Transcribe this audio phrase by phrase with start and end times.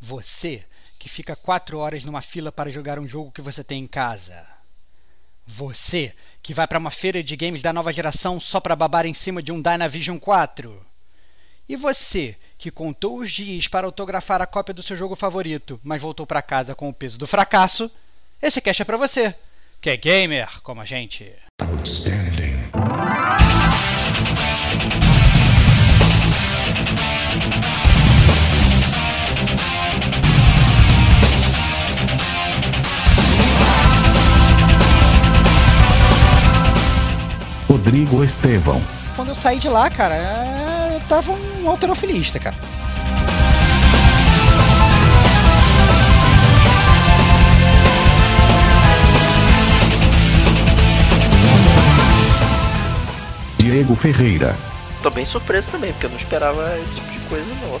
[0.00, 0.64] Você
[0.98, 4.46] que fica quatro horas numa fila para jogar um jogo que você tem em casa.
[5.46, 9.14] Você que vai para uma feira de games da nova geração só para babar em
[9.14, 10.86] cima de um Dynavision 4.
[11.68, 16.02] E você que contou os dias para autografar a cópia do seu jogo favorito, mas
[16.02, 17.90] voltou para casa com o peso do fracasso,
[18.40, 19.34] esse cash é para você,
[19.80, 21.32] que é gamer como a gente.
[21.60, 22.58] Outstanding.
[37.90, 38.80] Rodrigo Estevão.
[39.16, 40.14] Quando eu saí de lá, cara,
[40.94, 42.54] eu tava um alterofilista, cara.
[53.58, 54.54] Diego Ferreira.
[55.02, 57.80] Tô bem surpreso também, porque eu não esperava esse tipo de coisa não.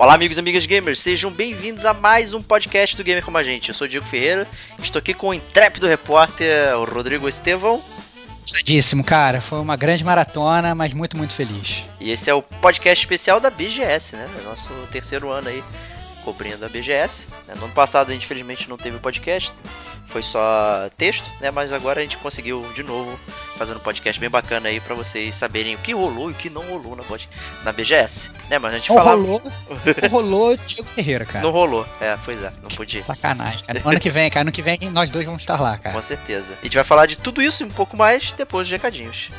[0.00, 3.42] Olá, amigos e amigas gamers, sejam bem-vindos a mais um podcast do Gamer Como a
[3.42, 3.68] Gente.
[3.68, 4.48] Eu sou o Diego Ferreira,
[4.82, 7.84] estou aqui com o intrépido repórter o Rodrigo Estevão.
[8.42, 9.42] Sadíssimo, cara.
[9.42, 11.84] Foi uma grande maratona, mas muito, muito feliz.
[12.00, 14.26] E esse é o podcast especial da BGS, né?
[14.42, 15.62] Nosso terceiro ano aí
[16.24, 17.26] cobrindo a BGS.
[17.58, 19.52] No ano passado, a gente, infelizmente, não teve podcast
[20.10, 21.50] foi só texto, né?
[21.50, 23.18] Mas agora a gente conseguiu de novo
[23.56, 26.50] fazendo um podcast bem bacana aí para vocês saberem o que rolou e o que
[26.50, 27.04] não rolou na,
[27.64, 28.58] na BGS, né?
[28.58, 29.20] Mas a gente não falava...
[29.20, 29.42] rolou,
[30.02, 31.42] não rolou Diego Ferreira, cara.
[31.42, 33.02] Não rolou, é, pois é, não podia.
[33.04, 33.82] Sacanagem, cara.
[33.84, 35.94] Ano que vem, cara, ano que vem nós dois vamos estar lá, cara.
[35.94, 36.52] Com certeza.
[36.54, 39.30] E a gente vai falar de tudo isso e um pouco mais depois dos recadinhos.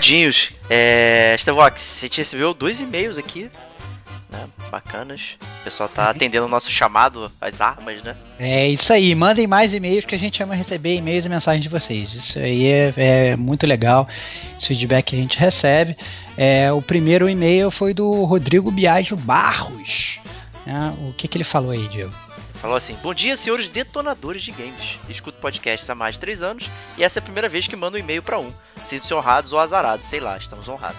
[0.00, 0.50] Recadinhos.
[0.70, 3.50] É, Stevox, a gente recebeu dois e-mails aqui.
[4.30, 5.36] Né, bacanas.
[5.60, 6.10] O pessoal tá uhum.
[6.10, 8.16] atendendo o nosso chamado às armas, né?
[8.38, 9.14] É isso aí.
[9.14, 12.14] Mandem mais e-mails que a gente ama receber e-mails e mensagens de vocês.
[12.14, 14.08] Isso aí é, é muito legal.
[14.58, 15.94] Esse feedback que a gente recebe.
[16.34, 20.18] É, o primeiro e-mail foi do Rodrigo Biagio Barros.
[20.66, 22.12] É, o que, que ele falou aí, Diego?
[22.60, 24.98] Falou assim: Bom dia, senhores detonadores de games.
[25.08, 27.96] Escuto podcasts há mais de 3 anos e essa é a primeira vez que mando
[27.96, 28.52] um e-mail para um.
[28.84, 30.98] Sinto-se honrados ou azarados, sei lá, estamos honrados.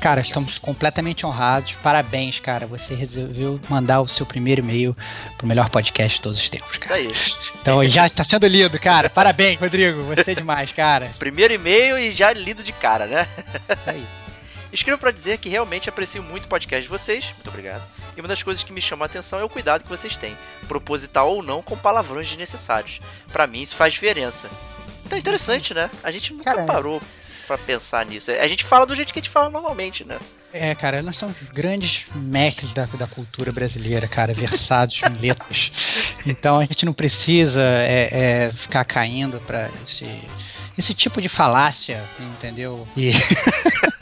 [0.00, 1.74] Cara, estamos completamente honrados.
[1.80, 2.66] Parabéns, cara.
[2.66, 4.96] Você resolveu mandar o seu primeiro e-mail
[5.38, 7.00] pro melhor podcast de todos os tempos, cara.
[7.00, 7.52] Isso aí.
[7.62, 9.08] Então já está sendo lido, cara.
[9.08, 10.02] Parabéns, Rodrigo.
[10.02, 11.12] Você é demais, cara.
[11.16, 13.28] Primeiro e-mail e já lido de cara, né?
[13.78, 14.04] Isso aí.
[14.72, 17.26] Escrevo para dizer que realmente aprecio muito o podcast de vocês.
[17.36, 17.82] Muito obrigado.
[18.16, 20.36] E uma das coisas que me chama a atenção é o cuidado que vocês têm,
[20.68, 23.00] proposital ou não, com palavrões desnecessários.
[23.32, 24.48] Para mim isso faz diferença.
[25.04, 25.90] Então é interessante, né?
[26.02, 26.72] A gente nunca Caramba.
[26.72, 27.02] parou
[27.46, 28.30] para pensar nisso.
[28.30, 30.18] A gente fala do jeito que a gente fala normalmente, né?
[30.52, 35.72] É, cara, nós somos grandes mestres da, da cultura brasileira, cara, versados em letras.
[36.24, 40.04] Então a gente não precisa é, é, ficar caindo para esse,
[40.76, 42.86] esse tipo de falácia, entendeu?
[42.96, 43.10] E...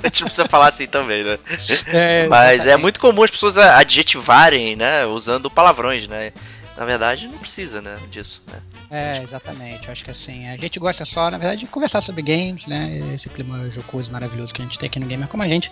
[0.02, 1.38] a gente não precisa falar assim também, né?
[1.86, 6.32] É, Mas é muito comum as pessoas adjetivarem, né, usando palavrões, né?
[6.76, 8.60] Na verdade, não precisa, né, disso, né?
[8.90, 9.86] É, exatamente.
[9.86, 13.12] Eu acho que assim, a gente gosta só, na verdade, de conversar sobre games, né?
[13.14, 15.70] Esse clima jocoso maravilhoso que a gente tem aqui no Gamer como a gente.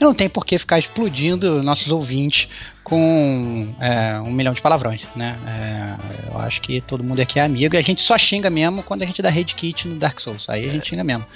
[0.00, 2.48] E não tem por que ficar explodindo nossos ouvintes
[2.84, 5.36] com é, um milhão de palavrões, né?
[5.46, 8.84] É, eu acho que todo mundo aqui é amigo e a gente só xinga mesmo
[8.84, 10.48] quando a gente dá Raid Kit no Dark Souls.
[10.48, 11.26] Aí a gente xinga mesmo.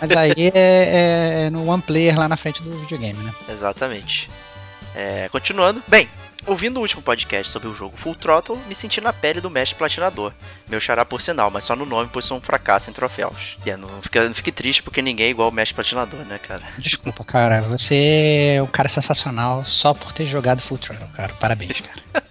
[0.00, 3.32] Mas aí é, é, é no One Player lá na frente do videogame, né?
[3.48, 4.28] Exatamente.
[4.94, 5.82] É, continuando.
[5.86, 6.08] Bem,
[6.44, 9.78] Ouvindo o último podcast sobre o jogo Full Throttle, me senti na pele do mestre
[9.78, 10.32] platinador.
[10.68, 13.56] Meu xará por sinal, mas só no nome, pois sou um fracasso em troféus.
[13.64, 16.38] E yeah, não, fique, não fique triste porque ninguém é igual o mestre platinador, né,
[16.38, 16.64] cara?
[16.78, 17.62] Desculpa, cara.
[17.62, 21.32] Você é um cara sensacional só por ter jogado Full Throttle, cara.
[21.34, 22.24] Parabéns, cara.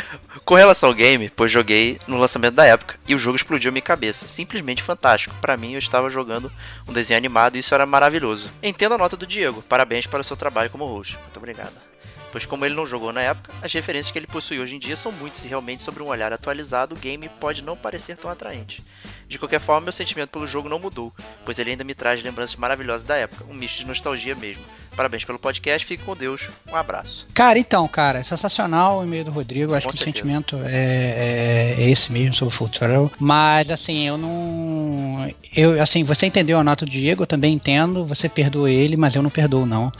[0.44, 3.82] Com relação ao game, pois joguei no lançamento da época e o jogo explodiu minha
[3.82, 4.28] cabeça.
[4.28, 5.34] Simplesmente fantástico.
[5.40, 6.50] Para mim, eu estava jogando
[6.88, 8.48] um desenho animado e isso era maravilhoso.
[8.62, 9.60] Entendo a nota do Diego.
[9.62, 11.18] Parabéns para o seu trabalho como host.
[11.18, 11.89] Muito obrigado
[12.30, 14.96] pois como ele não jogou na época, as referências que ele possui hoje em dia
[14.96, 18.82] são muitas e realmente sobre um olhar atualizado o game pode não parecer tão atraente.
[19.28, 21.12] De qualquer forma, meu sentimento pelo jogo não mudou,
[21.44, 24.64] pois ele ainda me traz lembranças maravilhosas da época, um misto de nostalgia mesmo.
[24.96, 26.42] Parabéns pelo podcast, fique com Deus.
[26.70, 27.26] Um abraço.
[27.32, 29.74] Cara, então, cara, sensacional o e-mail do Rodrigo.
[29.74, 30.10] Acho Com que certeza.
[30.18, 33.10] o sentimento é, é- é esse mesmo sobre o Full Throttle.
[33.18, 35.32] Mas, assim, eu não.
[35.56, 38.04] Eu, assim, você entendeu a nota do Diego, eu também entendo.
[38.04, 39.90] Você perdoa ele, mas eu não perdoo, não.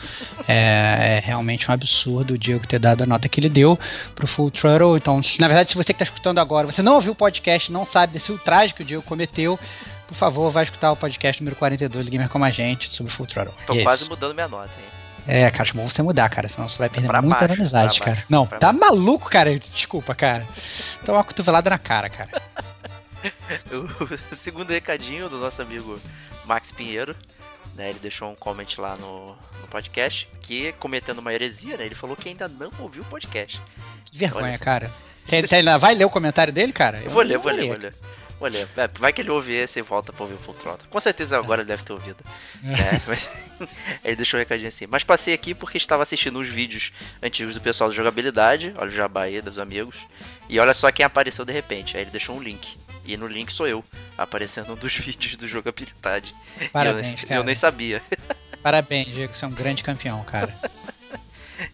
[0.46, 3.78] É, é realmente um absurdo o Diego ter dado a nota que ele deu
[4.14, 4.96] pro Full Throttle.
[4.96, 7.86] Então, na verdade, se você que tá escutando agora, você não ouviu o podcast, não
[7.86, 9.58] sabe desse ultraje que o Diego cometeu.
[10.10, 13.14] Por favor, vai escutar o podcast número 42 do Gamer Como a Gente sobre o
[13.14, 13.54] Full Throttle.
[13.64, 14.10] Tô E é quase isso.
[14.10, 14.84] mudando minha nota, hein?
[15.28, 17.96] É, cara, acho bom você mudar, cara, senão você vai perder Pra muitas baixo, amizades,
[17.98, 18.16] pra cara.
[18.16, 19.56] baixo, Não, tá maluco, cara?
[19.58, 20.44] Desculpa, cara.
[21.04, 22.30] Toma uma cotovelada na cara, cara.
[24.32, 26.00] O segundo recadinho do nosso amigo
[26.46, 27.14] Max Pinheiro,
[27.76, 27.90] né?
[27.90, 29.26] Ele deixou um comment lá no,
[29.60, 31.84] no podcast que, cometendo uma heresia, né?
[31.84, 33.60] Ele falou que ainda não ouviu o podcast.
[34.06, 34.90] Que vergonha, cara.
[35.26, 36.98] Quer- quer- vai ler o comentário dele, cara?
[37.04, 37.68] Eu vou ler, não vou ler, ler.
[37.68, 37.90] vou ler.
[37.92, 38.19] Vou ler.
[38.76, 40.88] É, vai que ele ouve esse e volta pra ouvir o Full Throttle.
[40.88, 42.24] Com certeza agora ele deve ter ouvido.
[42.62, 42.76] né?
[43.06, 43.28] Mas
[44.02, 44.86] ele deixou um recadinho assim.
[44.86, 46.92] Mas passei aqui porque estava assistindo os vídeos
[47.22, 48.72] antigos do pessoal do jogabilidade.
[48.76, 49.96] Olha o jabá aí dos amigos.
[50.48, 51.96] E olha só quem apareceu de repente.
[51.96, 52.78] Aí ele deixou um link.
[53.04, 53.84] E no link sou eu,
[54.16, 56.34] aparecendo um dos vídeos do jogabilidade.
[56.60, 57.42] Eu, Parabéns, eu cara.
[57.42, 58.02] nem sabia.
[58.62, 60.54] Parabéns, Diego, você é um grande campeão, cara.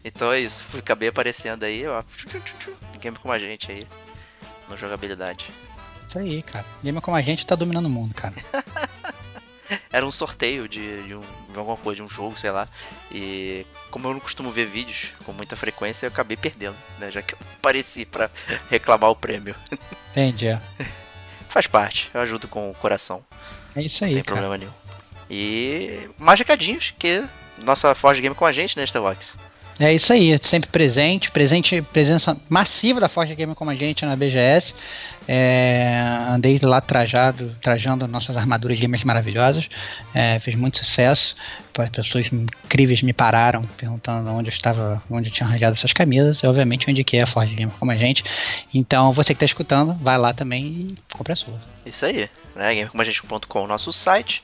[0.05, 0.65] Então é isso.
[0.77, 2.03] Acabei aparecendo aí, ó.
[3.01, 3.87] Game com a gente aí.
[4.69, 5.47] No jogabilidade.
[6.25, 6.65] Isso aí, cara.
[6.83, 8.35] Gamer como a gente tá dominando o mundo, cara.
[9.93, 11.21] Era um sorteio de, de, um,
[11.51, 12.69] de alguma coisa, de um jogo, sei lá.
[13.11, 17.11] E como eu não costumo ver vídeos com muita frequência, eu acabei perdendo, né?
[17.11, 18.31] Já que eu apareci pra
[18.71, 19.57] reclamar o prêmio.
[20.13, 20.49] Entendi.
[20.49, 20.61] é.
[21.49, 23.25] Faz parte, eu ajudo com o coração,
[23.75, 24.41] É isso não aí, tem cara.
[24.43, 24.73] problema nenhum.
[25.31, 27.25] E mais recadinhos, que
[27.59, 29.37] nossa Forge Game com a gente, né, Starbox?
[29.79, 34.17] É isso aí, sempre presente, presente, presença massiva da Forte Gamer como a gente na
[34.17, 34.75] BGS.
[35.29, 35.99] É,
[36.31, 39.69] andei lá trajado, trajando nossas armaduras gamers maravilhosas.
[40.15, 41.37] É, fez muito sucesso.
[41.79, 46.39] As Pessoas incríveis me pararam perguntando onde eu estava, onde eu tinha arranjado essas camisas.
[46.39, 48.25] E obviamente eu indiquei a Forte Gamer como a gente.
[48.73, 51.61] Então você que está escutando, vai lá também e compre a sua.
[51.85, 52.75] Isso aí, né?
[52.75, 54.43] GameComaGente.com, nosso site.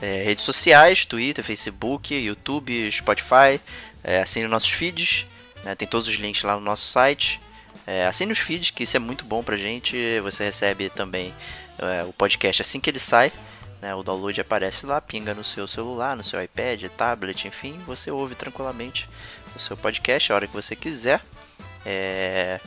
[0.00, 3.60] É, redes sociais, Twitter, Facebook, YouTube, Spotify.
[4.02, 5.26] É, assine nossos feeds,
[5.64, 5.74] né?
[5.74, 7.40] tem todos os links lá no nosso site.
[7.86, 10.20] É, assine os feeds, que isso é muito bom pra gente.
[10.20, 11.34] Você recebe também
[11.78, 13.32] é, o podcast assim que ele sai.
[13.80, 13.94] Né?
[13.94, 17.80] O download aparece lá, pinga no seu celular, no seu iPad, tablet, enfim.
[17.86, 19.08] Você ouve tranquilamente
[19.56, 21.20] o seu podcast a hora que você quiser.
[21.84, 22.60] É,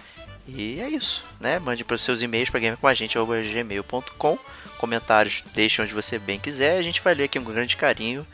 [0.47, 1.57] e é isso, né?
[1.57, 4.37] Mande para os seus e-mails para gamecomagente.gmail.com
[4.77, 6.77] Comentários deixe onde você bem quiser.
[6.77, 8.27] A gente vai ler aqui com grande carinho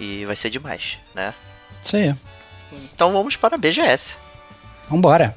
[0.00, 1.32] e vai ser demais, né?
[1.82, 2.14] Isso aí.
[2.72, 4.16] Então vamos para a BGS.
[4.88, 5.36] Vambora.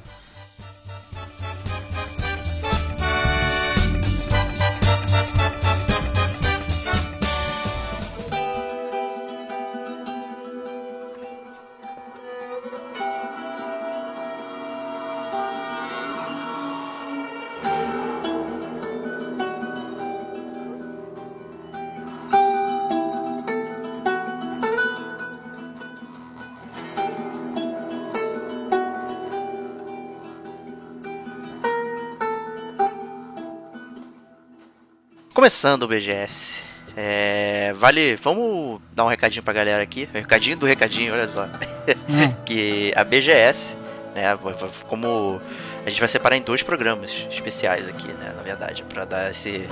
[35.40, 36.58] Começando o BGS.
[36.94, 40.06] É, vale, vamos dar um recadinho pra galera aqui.
[40.12, 41.46] Um recadinho do recadinho, olha só.
[41.46, 43.74] Hum, que a BGS,
[44.14, 44.38] né,
[44.86, 45.40] como
[45.82, 49.66] a gente vai separar em dois programas especiais aqui, né, na verdade, pra dar esse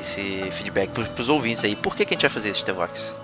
[0.00, 1.76] esse feedback pros, pros ouvintes aí.
[1.76, 3.14] Por que, que a gente vai fazer isso, Tevox?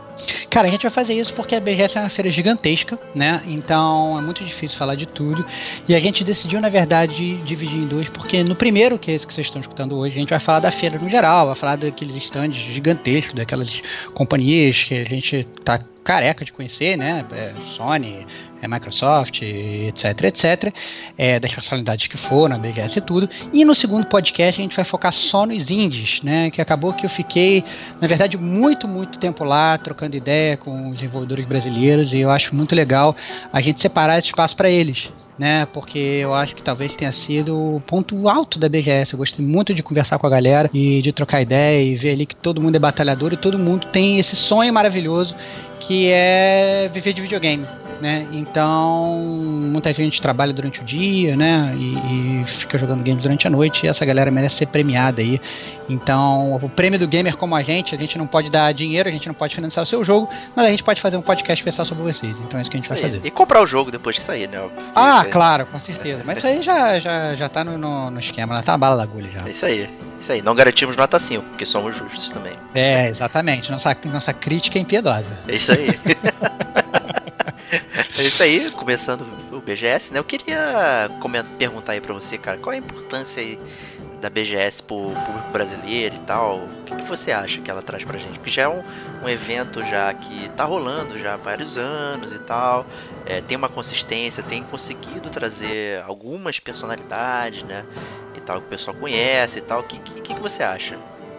[0.53, 3.43] Cara, a gente vai fazer isso porque a BGS é uma feira gigantesca, né?
[3.47, 5.47] Então é muito difícil falar de tudo.
[5.89, 9.27] E a gente decidiu, na verdade, dividir em dois, porque no primeiro, que é esse
[9.27, 11.77] que vocês estão escutando hoje, a gente vai falar da feira no geral, vai falar
[11.77, 13.83] daqueles stands gigantescos, daquelas
[14.13, 17.25] companhias que a gente tá careca de conhecer, né?
[17.33, 18.27] É, Sony,
[18.61, 20.75] é Microsoft, etc, etc.
[21.19, 23.29] É, das personalidades que foram, a BGS e tudo.
[23.53, 26.51] E no segundo podcast a gente vai focar só nos indies, né?
[26.51, 27.65] Que acabou que eu fiquei,
[28.01, 32.55] na verdade, muito, muito tempo lá, trocando ideia com os desenvolvedores brasileiros, e eu acho
[32.55, 33.17] muito legal
[33.53, 35.67] a gente separar esse espaço para eles, né?
[35.67, 39.13] Porque eu acho que talvez tenha sido o ponto alto da BGS.
[39.13, 42.27] Eu gostei muito de conversar com a galera e de trocar ideia e ver ali
[42.27, 45.35] que todo mundo é batalhador e todo mundo tem esse sonho maravilhoso
[45.83, 47.82] que é viver de videogame.
[48.03, 48.27] Né?
[48.33, 51.73] Então, muita gente trabalha durante o dia, né?
[51.79, 53.87] E, e fica jogando games durante a noite.
[53.87, 55.41] E essa galera merece ser premiada aí.
[55.89, 59.13] Então, o prêmio do gamer como a gente, a gente não pode dar dinheiro, a
[59.13, 61.87] gente não pode financiar o seu jogo, mas a gente pode fazer um podcast especial
[61.87, 62.41] sobre vocês.
[62.41, 63.13] Então é isso que a gente vai Isso aí.
[63.13, 63.29] fazer.
[63.29, 64.59] E comprar o jogo depois que sair, né?
[64.59, 66.25] Porque Ah, claro, com certeza.
[66.27, 69.05] Mas isso aí já, já, já tá no, no, no esquema, tá a bala da
[69.05, 69.47] agulha já.
[69.47, 69.89] É isso aí.
[70.21, 70.43] Isso aí.
[70.43, 72.55] Não garantimos nota 5, porque somos justos também.
[72.75, 73.71] É, exatamente.
[73.71, 75.39] Nossa, nossa crítica é impiedosa.
[75.47, 75.89] É isso aí.
[78.17, 80.19] É isso aí, começando o BGS, né?
[80.19, 81.09] Eu queria
[81.59, 83.59] perguntar aí pra você, cara, qual a importância aí
[84.21, 88.05] da BGS pro público brasileiro e tal, o que, que, você acha que ela traz
[88.05, 88.39] pra gente?
[88.39, 88.83] Porque já é um,
[89.25, 92.87] um evento já que tá rolando já há vários anos e tal,
[93.27, 97.85] é, tem uma consistência, tem conseguido trazer algumas personalidades, né,
[98.37, 100.97] e tal, que o pessoal conhece e tal, o que, que, que você acha?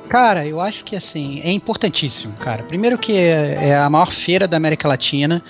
[0.09, 2.63] Cara, eu acho que assim, é importantíssimo, cara.
[2.63, 5.41] Primeiro que é, é a maior feira da América Latina,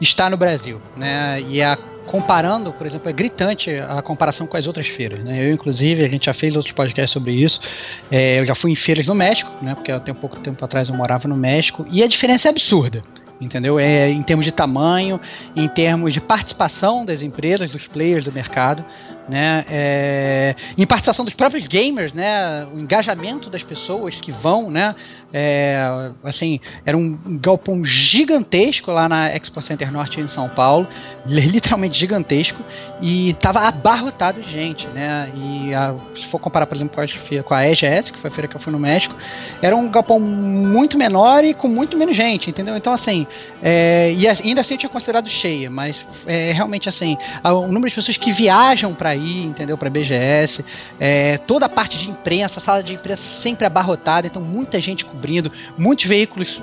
[0.00, 1.40] está no Brasil, né?
[1.42, 5.22] E a comparando, por exemplo, é gritante a comparação com as outras feiras.
[5.22, 5.46] Né?
[5.46, 7.60] Eu, inclusive, a gente já fez outros podcasts sobre isso.
[8.10, 9.76] É, eu já fui em feiras no México, né?
[9.76, 13.02] Porque até um pouco tempo atrás eu morava no México, e a diferença é absurda
[13.40, 13.78] entendeu?
[13.78, 15.18] É em termos de tamanho,
[15.56, 18.84] em termos de participação das empresas, dos players do mercado,
[19.30, 19.64] né?
[19.70, 22.66] É, em participação dos próprios gamers, né?
[22.74, 24.94] O engajamento das pessoas que vão, né?
[25.32, 30.88] É, assim, era um galpão gigantesco lá na Expo Center Norte em São Paulo,
[31.24, 32.60] literalmente gigantesco,
[33.00, 35.30] e estava abarrotado de gente, né?
[35.34, 38.32] E a, se for comparar, por exemplo, com a, com a EGS, que foi a
[38.32, 39.14] feira que eu fui no México,
[39.62, 42.76] era um galpão muito menor e com muito menos gente, entendeu?
[42.76, 43.26] Então, assim,
[43.62, 47.94] é, e ainda assim eu tinha considerado cheia, mas é, realmente assim, o número de
[47.94, 49.76] pessoas que viajam para ir, entendeu?
[49.76, 50.64] Para BGS,
[50.98, 55.04] é, toda a parte de imprensa, a sala de imprensa sempre abarrotada, então muita gente
[55.04, 56.60] cobrindo, muitos veículos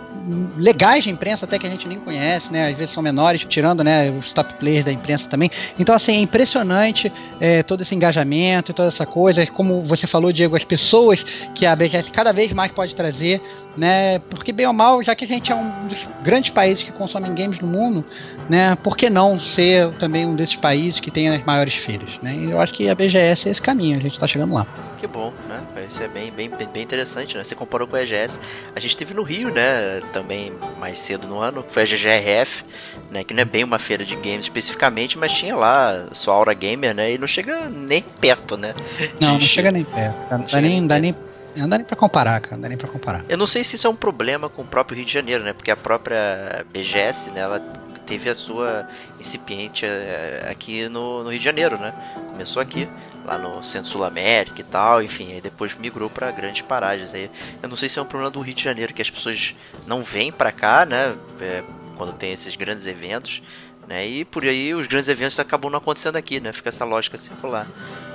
[0.57, 2.67] legais de imprensa até que a gente nem conhece, né?
[2.67, 5.49] Às vezes são menores, tirando, né, os top players da imprensa também.
[5.79, 10.33] Então assim, é impressionante é, todo esse engajamento e toda essa coisa, como você falou,
[10.33, 11.23] Diego, as pessoas
[11.55, 13.41] que a BGS cada vez mais pode trazer,
[13.77, 14.19] né?
[14.19, 17.33] Porque bem ou mal, já que a gente é um dos grandes países que consomem
[17.33, 18.03] games no mundo,
[18.49, 18.75] né?
[18.75, 22.35] Por que não ser também um desses países que tem as maiores feiras, né?
[22.51, 24.65] Eu acho que a BGS é esse caminho, a gente está chegando lá.
[24.97, 25.61] Que bom, né?
[25.87, 27.43] Isso é bem, bem, bem interessante, né?
[27.43, 28.39] Você comparou com a EGS.
[28.75, 30.01] A gente teve no Rio, né?
[30.11, 32.63] Também mais cedo no ano, foi a GGRF,
[33.11, 33.23] né?
[33.23, 36.95] Que não é bem uma feira de games especificamente, mas tinha lá sua aura gamer,
[36.95, 37.13] né?
[37.13, 38.73] E não chega nem perto, né?
[39.19, 40.41] Não, não chega nem perto, cara.
[40.41, 41.15] Não, dá nem, dá nem
[41.55, 42.55] não dá nem pra comparar, cara.
[42.55, 43.25] Não dá nem pra comparar.
[43.27, 45.53] Eu não sei se isso é um problema com o próprio Rio de Janeiro, né?
[45.53, 47.41] Porque a própria BGS, né?
[47.41, 47.59] Ela
[48.07, 48.87] teve a sua
[49.19, 51.93] incipiente eh, aqui no, no Rio de Janeiro, né?
[52.31, 52.87] Começou aqui,
[53.25, 57.13] lá no Centro Sul América e tal, enfim, aí depois migrou para grandes paragens.
[57.13, 57.29] Aí,
[57.61, 59.53] eu não sei se é um problema do Rio de Janeiro que as pessoas
[59.85, 61.15] não vêm para cá, né?
[61.41, 61.63] É,
[61.97, 63.43] quando tem esses grandes eventos.
[63.87, 64.05] Né?
[64.05, 66.51] E por aí os grandes eventos acabam não acontecendo aqui, né?
[66.51, 67.67] Fica essa lógica circular.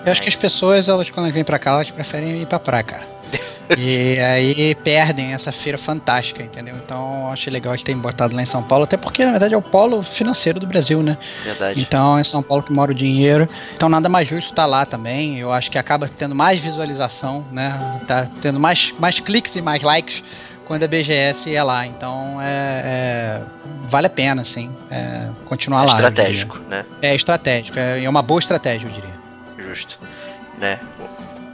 [0.05, 2.85] Eu acho que as pessoas, elas quando vêm para cá, elas preferem ir para praia,
[2.85, 3.07] cara
[3.77, 6.77] e aí perdem essa feira fantástica, entendeu?
[6.77, 9.57] Então achei legal eles terem botado lá em São Paulo, até porque na verdade é
[9.57, 11.17] o polo financeiro do Brasil, né?
[11.45, 11.81] Verdade.
[11.81, 13.49] Então é São Paulo que mora o dinheiro.
[13.75, 15.39] Então nada mais justo estar tá lá também.
[15.39, 18.01] Eu acho que acaba tendo mais visualização, né?
[18.07, 20.23] Tá tendo mais, mais cliques e mais likes
[20.65, 21.87] quando a BGS é lá.
[21.87, 23.43] Então é, é
[23.83, 25.93] vale a pena, assim, é, continuar é lá.
[25.93, 26.85] Estratégico, né?
[27.01, 29.23] É estratégico, é, é uma boa estratégia, eu diria.
[29.59, 29.99] Justo,
[30.59, 30.81] né?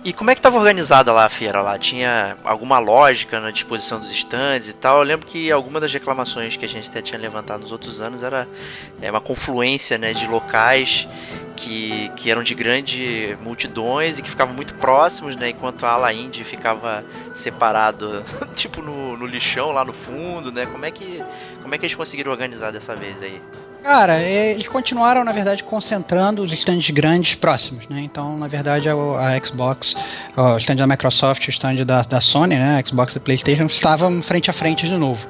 [0.09, 1.61] E como é que estava organizada lá a feira?
[1.61, 5.01] Lá tinha alguma lógica na disposição dos stands e tal?
[5.01, 8.23] Eu lembro que alguma das reclamações que a gente até tinha levantado nos outros anos
[8.23, 8.49] era
[9.03, 11.07] é, uma confluência né, de locais
[11.55, 15.51] que, que eram de grandes multidões e que ficavam muito próximos, né?
[15.51, 18.25] Enquanto a ala indie ficava separado,
[18.57, 20.65] tipo no, no lixão lá no fundo, né?
[20.65, 21.23] Como é que
[21.61, 23.43] como é que eles conseguiram organizar dessa vez aí?
[23.89, 28.01] Cara, é, eles continuaram, na verdade, concentrando os stands grandes próximos, né?
[28.01, 29.95] Então, na verdade, a, a Xbox,
[30.37, 32.79] o stand da Microsoft, o stand da, da Sony, né?
[32.79, 35.27] A Xbox e Playstation estavam frente a frente de novo,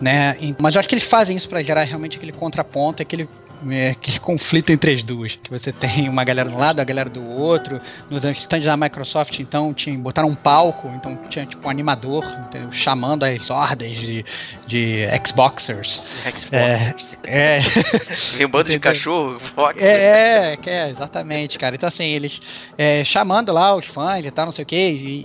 [0.00, 0.36] né?
[0.60, 3.28] Mas eu acho que eles fazem isso para gerar realmente aquele contraponto, aquele
[3.68, 5.36] é, aquele conflito entre as duas.
[5.36, 7.80] Que você tem uma galera de um lado, a galera do outro.
[8.08, 12.72] No stand da Microsoft, então, tinha, botaram um palco, então tinha tipo um animador então,
[12.72, 14.24] chamando as hordas de,
[14.66, 16.02] de Xboxers.
[16.24, 17.18] Xboxers.
[17.24, 17.58] É.
[17.58, 17.60] é
[18.36, 19.82] Vem um bando de cachorro, Fox.
[19.82, 21.74] É, é, é, exatamente, cara.
[21.74, 22.40] Então, assim, eles
[22.78, 25.24] é, chamando lá os fãs e tal, não sei o que, e,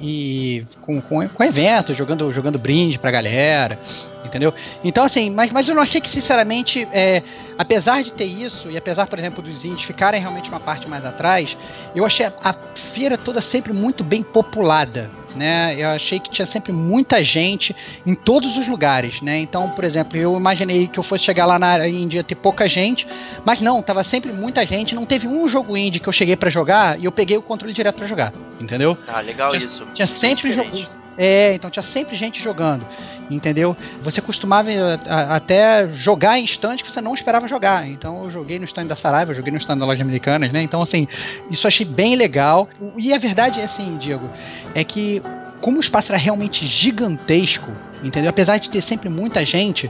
[0.59, 3.79] e com, com, com evento, jogando, jogando brinde pra galera
[4.25, 4.53] entendeu?
[4.83, 7.21] Então, assim, mas, mas eu não achei que, sinceramente, é,
[7.57, 11.05] apesar de ter isso, e apesar, por exemplo, dos índios ficarem realmente uma parte mais
[11.05, 11.57] atrás,
[11.95, 15.09] eu achei a, a feira toda sempre muito bem populada.
[15.35, 19.37] Né, eu achei que tinha sempre muita gente em todos os lugares, né?
[19.37, 23.05] Então, por exemplo, eu imaginei que eu fosse chegar lá na Índia ter pouca gente,
[23.43, 24.95] mas não, tava sempre muita gente.
[24.95, 27.73] Não teve um jogo indie que eu cheguei para jogar e eu peguei o controle
[27.73, 28.97] direto para jogar, entendeu?
[29.05, 29.89] Ah, legal tinha, isso.
[29.93, 32.85] Tinha sempre jogos é, então tinha sempre gente jogando,
[33.29, 33.75] entendeu?
[34.01, 37.87] Você costumava eh, até jogar em stand que você não esperava jogar.
[37.87, 40.61] Então eu joguei no stand da Saraiva, joguei no stand da Loja Americanas, né?
[40.61, 41.07] Então, assim,
[41.49, 42.67] isso eu achei bem legal.
[42.97, 44.29] E a verdade é assim, Diego,
[44.73, 45.21] é que
[45.61, 47.71] como o espaço era realmente gigantesco,
[48.03, 48.29] entendeu?
[48.29, 49.89] Apesar de ter sempre muita gente,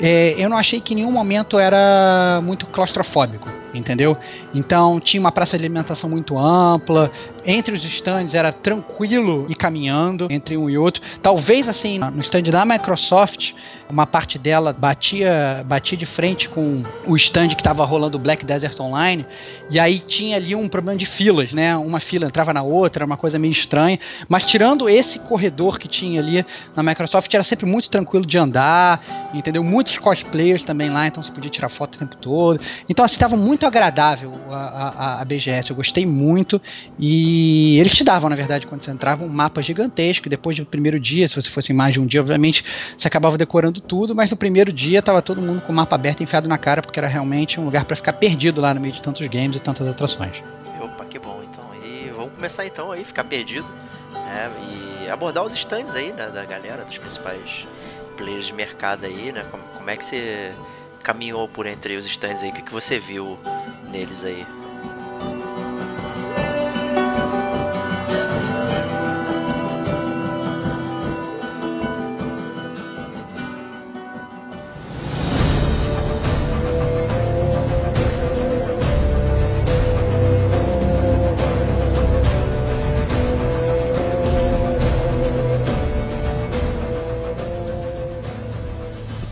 [0.00, 4.16] é, eu não achei que em nenhum momento era muito claustrofóbico, entendeu?
[4.54, 7.10] Então tinha uma praça de alimentação muito ampla,
[7.44, 11.02] entre os stands era tranquilo e caminhando entre um e outro.
[11.22, 13.52] Talvez assim, no stand da Microsoft,
[13.90, 18.44] uma parte dela batia, batia de frente com o stand que estava rolando o Black
[18.44, 19.26] Desert Online,
[19.70, 21.76] e aí tinha ali um problema de filas, né?
[21.76, 23.98] Uma fila entrava na outra, uma coisa meio estranha.
[24.28, 29.30] Mas tirando esse corredor que tinha ali na Microsoft, era sempre muito tranquilo de andar,
[29.32, 29.62] entendeu?
[29.62, 32.60] Muitos cosplayers também lá, então você podia tirar foto o tempo todo.
[32.88, 36.60] Então assim, estava muito agradável a, a, a BGS, eu gostei muito
[36.98, 40.28] e eles te davam, na verdade, quando você entrava, um mapa gigantesco.
[40.28, 42.64] Depois do primeiro dia, se você fosse em mais de um dia, obviamente,
[42.96, 46.22] você acabava decorando tudo, mas no primeiro dia tava todo mundo com o mapa aberto
[46.22, 49.02] enfiado na cara, porque era realmente um lugar para ficar perdido lá no meio de
[49.02, 50.42] tantos games e tantas atrações.
[50.80, 51.64] Opa, que bom, então.
[51.84, 53.66] E vamos começar então aí, ficar perdido,
[54.12, 54.50] né?
[55.04, 57.66] E abordar os stands aí, né, da galera, dos principais
[58.16, 59.44] players de mercado aí, né?
[59.50, 60.52] Como, como é que você
[61.04, 62.50] caminhou por entre os stands aí?
[62.50, 63.38] O que, que você viu
[63.92, 64.44] neles aí?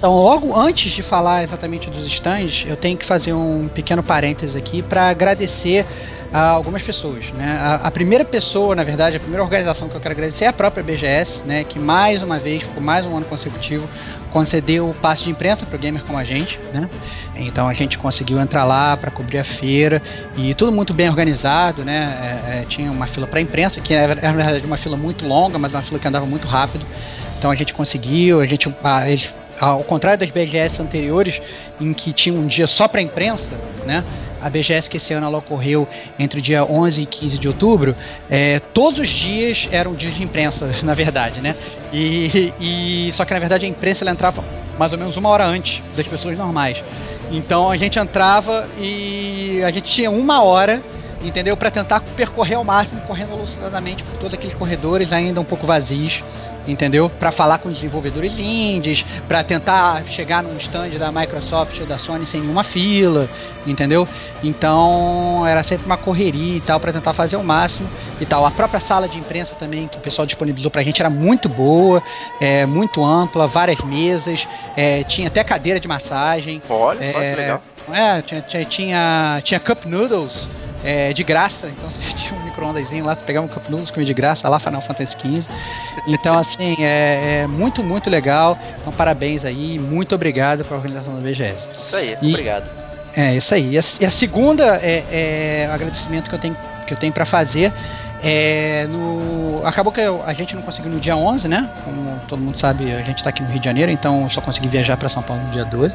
[0.03, 4.57] Então, logo antes de falar exatamente dos stands, eu tenho que fazer um pequeno parênteses
[4.57, 5.87] aqui para agradecer
[6.33, 7.31] a algumas pessoas.
[7.31, 7.57] Né?
[7.57, 10.53] A, a, primeira pessoa, na verdade, a primeira organização que eu quero agradecer é a
[10.53, 13.89] própria BGS, né, que mais uma vez, por mais um ano consecutivo,
[14.33, 16.59] concedeu o passe de imprensa para o gamer como a gente.
[16.75, 16.91] Né?
[17.37, 20.03] Então a gente conseguiu entrar lá para cobrir a feira
[20.37, 21.85] e tudo muito bem organizado.
[21.85, 22.43] Né?
[22.45, 25.61] É, é, tinha uma fila para imprensa, que era, na verdade uma fila muito longa,
[25.61, 26.85] mas uma fila que andava muito rápido.
[27.39, 29.29] Então a gente conseguiu, a gente, a, eles
[29.63, 31.41] ao contrário das BGS anteriores,
[31.81, 34.03] em que tinha um dia só para imprensa, né?
[34.43, 35.87] A BGS que esse ano ela ocorreu
[36.19, 37.95] entre o dia 11 e 15 de outubro,
[38.29, 41.55] é, todos os dias eram dias de imprensa, na verdade, né?
[41.93, 44.43] E, e só que na verdade a imprensa ela entrava
[44.77, 46.83] mais ou menos uma hora antes das pessoas normais.
[47.31, 50.83] Então a gente entrava e a gente tinha uma hora
[51.25, 51.57] entendeu?
[51.57, 56.23] Para tentar percorrer ao máximo, correndo alucinadamente por todos aqueles corredores ainda um pouco vazios
[56.67, 57.11] entendeu?
[57.11, 61.99] Para falar com os desenvolvedores indies, para tentar chegar num stand da Microsoft ou da
[61.99, 63.29] Sony sem nenhuma fila,
[63.67, 64.07] entendeu?
[64.43, 67.89] Então era sempre uma correria e tal para tentar fazer o máximo
[68.21, 68.47] e tal.
[68.47, 72.03] A própria sala de imprensa também que o pessoal disponibilizou pra gente era muito boa,
[72.41, 76.63] é, muito ampla, várias mesas, é, tinha até cadeira de massagem.
[76.69, 77.63] Olha só é, que legal.
[77.93, 80.47] É, tinha, tinha, tinha, tinha cup noodles
[80.85, 84.07] é, de graça, então você tinha um micro-ondasinho lá, você pegava um Cup Noodles comia
[84.07, 85.49] de graça, lá Final Fantasy XV.
[86.07, 88.59] Então, assim, é, é, muito, muito legal.
[88.81, 91.69] Então, parabéns aí, muito obrigado para a organização da BGS.
[91.73, 92.69] Isso aí, e, obrigado.
[93.17, 93.73] É, isso aí.
[93.73, 97.27] E a, e a segunda é, é, agradecimento que eu tenho, que eu tenho para
[97.27, 97.73] fazer
[98.23, 101.69] é, no, acabou que a gente não conseguiu no dia 11, né?
[101.85, 104.41] Como todo mundo sabe, a gente está aqui no Rio de Janeiro, então eu só
[104.41, 105.95] consegui viajar para São Paulo no dia 12.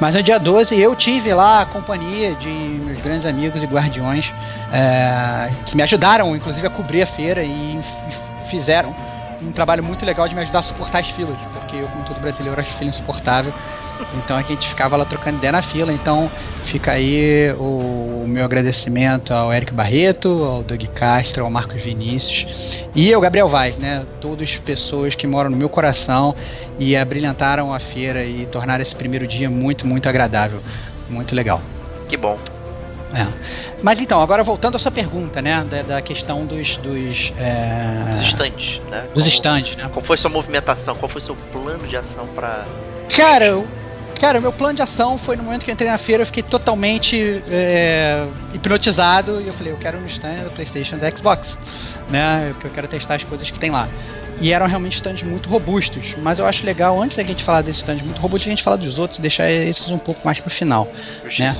[0.00, 4.32] Mas no dia 12 eu tive lá a companhia de meus grandes amigos e guardiões
[4.72, 7.80] é, que me ajudaram, inclusive, a cobrir a feira e
[8.48, 8.94] fizeram
[9.42, 12.20] um trabalho muito legal de me ajudar a suportar as filas, porque eu, como todo
[12.20, 13.52] brasileiro, acho fila insuportável.
[14.14, 15.92] Então a gente ficava lá trocando ideia na fila.
[15.92, 16.30] Então
[16.64, 23.12] fica aí o, meu agradecimento ao Eric Barreto, ao Doug Castro, ao Marcos Vinícius e
[23.12, 24.04] ao Gabriel Vaz, né?
[24.20, 26.34] Todas pessoas que moram no meu coração
[26.78, 30.60] e abrilhantaram a feira e tornaram esse primeiro dia muito, muito agradável.
[31.08, 31.60] Muito legal.
[32.08, 32.38] Que bom.
[33.12, 33.26] É.
[33.82, 35.66] Mas então, agora voltando à sua pergunta, né?
[35.68, 36.76] Da, da questão dos.
[36.76, 38.12] Dos, é...
[38.12, 39.04] dos estantes, né?
[39.12, 39.90] Dos estantes, né?
[39.92, 40.94] Qual foi sua movimentação?
[40.94, 42.64] Qual foi seu plano de ação para
[43.16, 43.60] Cara,
[44.20, 46.42] Cara, meu plano de ação foi no momento que eu entrei na feira, eu fiquei
[46.42, 51.58] totalmente é, hipnotizado e eu falei, eu quero um stand da Playstation da Xbox,
[52.10, 52.50] né?
[52.52, 53.88] Porque eu quero testar as coisas que tem lá.
[54.38, 57.78] E eram realmente stands muito robustos, mas eu acho legal, antes da gente falar desses
[57.78, 60.50] stands muito robustos, a gente falar dos outros e deixar esses um pouco mais pro
[60.50, 60.86] final.
[61.38, 61.56] Né?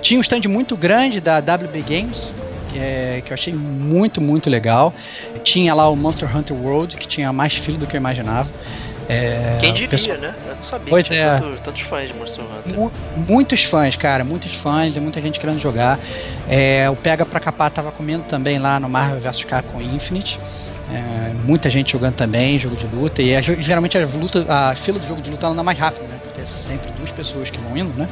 [0.00, 2.32] Tinha um stand muito grande da WB Games,
[2.72, 4.94] que, é, que eu achei muito, muito legal.
[5.44, 8.48] Tinha lá o Monster Hunter World, que tinha mais filo do que eu imaginava.
[9.08, 10.18] É, Quem diria, pessoal...
[10.18, 10.34] né?
[10.46, 11.38] Eu não sabia pois que tinha é.
[11.38, 12.90] tanto, tantos fãs de Monster Hunter.
[13.28, 15.98] muitos fãs, cara, muitos fãs e muita gente querendo jogar.
[16.48, 20.38] É, o Pega pra Capar tava comendo também lá no Marvel vs Capcom Infinite.
[20.92, 23.22] É, muita gente jogando também, jogo de luta.
[23.22, 26.18] E a, geralmente a, luta, a fila do jogo de luta anda mais rápido, né?
[26.22, 28.08] Porque é sempre duas pessoas que vão indo, né?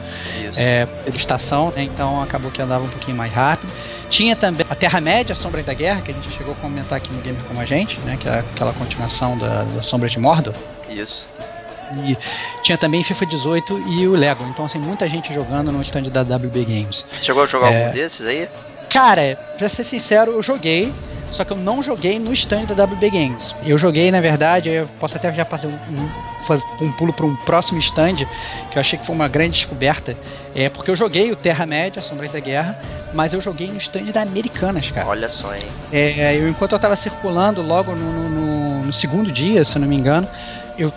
[0.49, 0.59] Isso.
[0.59, 1.83] É, pela estação, né?
[1.83, 3.71] Então acabou que andava um pouquinho mais rápido.
[4.09, 7.21] Tinha também a Terra-média, Sombras da Guerra, que a gente chegou a comentar aqui no
[7.21, 8.17] Game com a gente, né?
[8.19, 10.55] Que é aquela continuação da, da Sombra de Mordor.
[10.91, 11.27] Isso.
[11.93, 12.17] E
[12.63, 14.47] tinha também FIFA 18 e o Lego.
[14.47, 17.05] Então, assim, muita gente jogando no stand da WB Games.
[17.19, 17.83] Você chegou a jogar É.
[17.87, 18.49] algum desses aí?
[18.89, 20.93] Cara, pra ser sincero, eu joguei,
[21.33, 23.55] só que eu não joguei no stand da WB Games.
[23.65, 26.11] Eu joguei, na verdade, eu posso até já fazer um, um-
[26.87, 28.17] um pulo para um próximo stand,
[28.71, 30.17] que eu achei que foi uma grande descoberta.
[30.55, 32.77] É porque eu joguei o Terra-média, Sombras da Guerra,
[33.13, 35.07] mas eu joguei no stand da Americanas, cara.
[35.09, 35.63] Olha só, hein?
[35.93, 39.81] É, eu, enquanto eu tava circulando logo no, no- no- no segundo dia, se eu
[39.81, 40.27] não me engano,
[40.77, 40.93] eu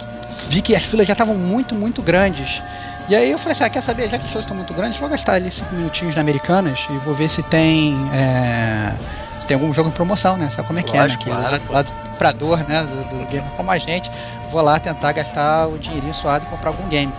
[0.48, 2.62] vi que as filas já estavam muito, muito grandes.
[3.08, 5.00] E aí eu falei assim, ah, quer saber, já que as filas estão muito grandes,
[5.00, 7.96] vou gastar ali cinco minutinhos na Americanas e vou ver se tem.
[8.14, 8.94] é,
[9.42, 10.50] se tem algum jogo em promoção, né?
[10.50, 11.36] Sabe como é que Lógico, é, né?
[11.36, 11.66] Que claro.
[11.68, 12.84] lá, lá do comprador, né?
[12.84, 14.10] Do, do game como a gente,
[14.50, 17.12] vou lá tentar gastar o dinheirinho suado e comprar algum game.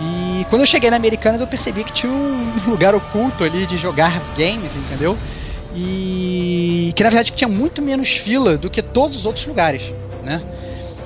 [0.00, 3.76] E quando eu cheguei na Americanas eu percebi que tinha um lugar oculto ali de
[3.76, 5.16] jogar games, entendeu?
[5.76, 9.82] E que na verdade tinha muito menos fila do que todos os outros lugares,
[10.24, 10.42] né?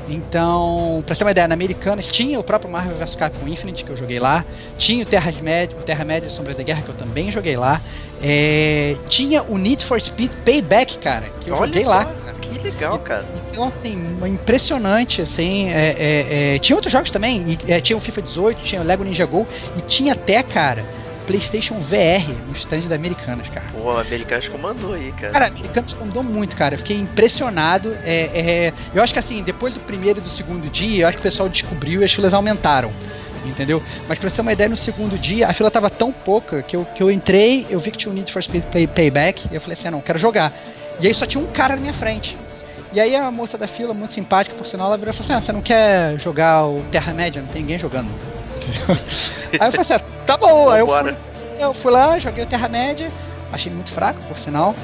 [0.07, 3.91] Então, pra ter uma ideia, na Americanas tinha o próprio Marvel vs Capcom Infinite, que
[3.91, 4.45] eu joguei lá,
[4.77, 7.57] tinha o Terra Média, o Terra Média e Sombras da Guerra, que eu também joguei
[7.57, 7.81] lá,
[8.23, 12.05] é, tinha o Need for Speed Payback, cara, que eu Olha joguei só, lá.
[12.41, 13.27] Que legal, cara.
[13.51, 18.01] Então, assim, impressionante, assim, é, é, é, tinha outros jogos também, e, é, tinha o
[18.01, 20.87] FIFA 18, tinha o Lego Ninja Go, e tinha até, cara,
[21.27, 23.67] PlayStation VR no stand da Americanas, cara.
[23.73, 25.33] Pô, o Americanos comandou aí, cara.
[25.33, 26.75] Cara, Americanos mandou muito, cara.
[26.75, 27.97] Eu fiquei impressionado.
[28.05, 31.17] É, é, eu acho que assim, depois do primeiro e do segundo dia, eu acho
[31.17, 32.93] que o pessoal descobriu e as filas aumentaram.
[33.45, 33.83] Entendeu?
[34.09, 36.75] Mas pra você ter uma ideia, no segundo dia, a fila tava tão pouca que
[36.77, 39.55] eu, que eu entrei, eu vi que tinha o Need for Speed Pay- Payback, e
[39.55, 40.51] eu falei assim, ah, não, quero jogar.
[40.99, 42.39] E aí só tinha um cara na minha frente.
[42.91, 45.35] E aí a moça da fila, muito simpática, por sinal, ela virou e falou assim,
[45.35, 47.43] ah, você não quer jogar o Terra-média?
[47.43, 48.09] Não tem ninguém jogando.
[48.69, 48.97] Entendeu?
[49.61, 50.71] aí eu falei assim, ah, tá bom.
[50.71, 51.17] Aí eu fui,
[51.59, 53.11] eu fui lá, joguei o Terra-média,
[53.53, 54.75] achei muito fraco, por sinal.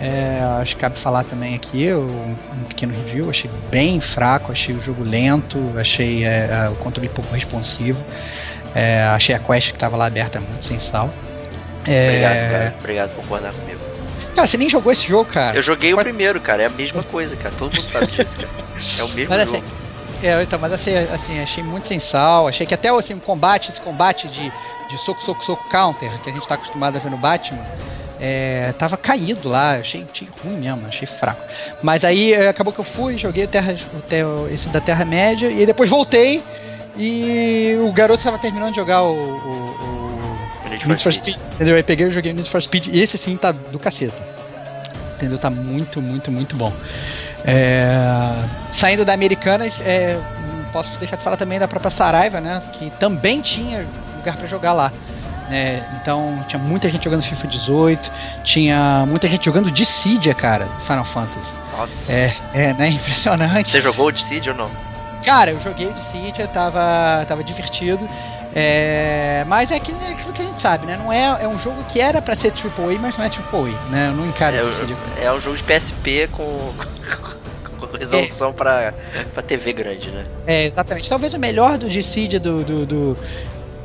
[0.00, 3.28] É, acho que cabe falar também aqui um pequeno review.
[3.28, 7.98] Achei bem fraco, achei o jogo lento, achei é, é, o controle pouco responsivo.
[8.74, 11.10] é, achei a quest que estava lá aberta muito sem sal.
[11.86, 12.74] É, Obrigado, cara.
[12.78, 13.80] Obrigado por concordar comigo.
[14.34, 15.56] Cara, você nem jogou esse jogo, cara.
[15.56, 16.62] Eu joguei o primeiro, cara.
[16.62, 17.52] É a mesma coisa, cara.
[17.58, 18.48] Todo mundo sabe disso, cara.
[18.98, 19.56] É o mesmo Mas jogo.
[19.56, 19.64] assim,
[20.22, 22.48] é, então, mas assim, assim, achei muito sem sal.
[22.48, 24.52] Achei que até assim, o combate, esse combate de,
[24.88, 27.64] de soco, soco, soco counter, que a gente tá acostumado a ver no Batman,
[28.20, 29.74] é, tava caído lá.
[29.76, 31.42] Achei, achei ruim mesmo, achei fraco.
[31.82, 35.50] Mas aí é, acabou que eu fui, joguei o Terra, o Terra- esse da Terra-média,
[35.50, 36.42] e depois voltei.
[36.96, 41.22] E o garoto tava terminando de jogar o, o- o Need for Need for Speed.
[41.34, 41.76] Speed, entendeu?
[41.76, 44.20] Aí peguei e joguei o Need for Speed e esse sim tá do caceta.
[45.14, 45.38] Entendeu?
[45.38, 46.72] Tá muito, muito, muito bom.
[47.48, 50.18] É, Saindo da Americanas, é,
[50.70, 52.60] posso deixar de falar também da própria Saraiva, né?
[52.74, 54.92] Que também tinha lugar pra jogar lá.
[55.48, 55.82] né?
[55.94, 58.10] então tinha muita gente jogando FIFA 18,
[58.44, 61.50] tinha muita gente jogando Dissidia, cara, Final Fantasy.
[61.76, 62.12] Nossa.
[62.12, 62.88] É, é, né?
[62.92, 63.70] Impressionante.
[63.70, 64.70] Você jogou o Dissidia ou não?
[65.24, 68.06] Cara, eu joguei o Dissidia, tava, tava divertido.
[68.54, 70.96] É, mas é aquilo, é aquilo que a gente sabe, né?
[70.96, 74.08] Não é, é um jogo que era pra ser AAA, mas não é AAA, né?
[74.08, 74.96] Eu não encaro É, o o- Dissidia.
[75.22, 76.72] é um jogo de PSP com,
[77.98, 78.94] resolução pra,
[79.34, 80.24] pra TV grande, né?
[80.46, 81.08] É, exatamente.
[81.08, 83.18] Talvez o melhor do Dissidia do, do, do,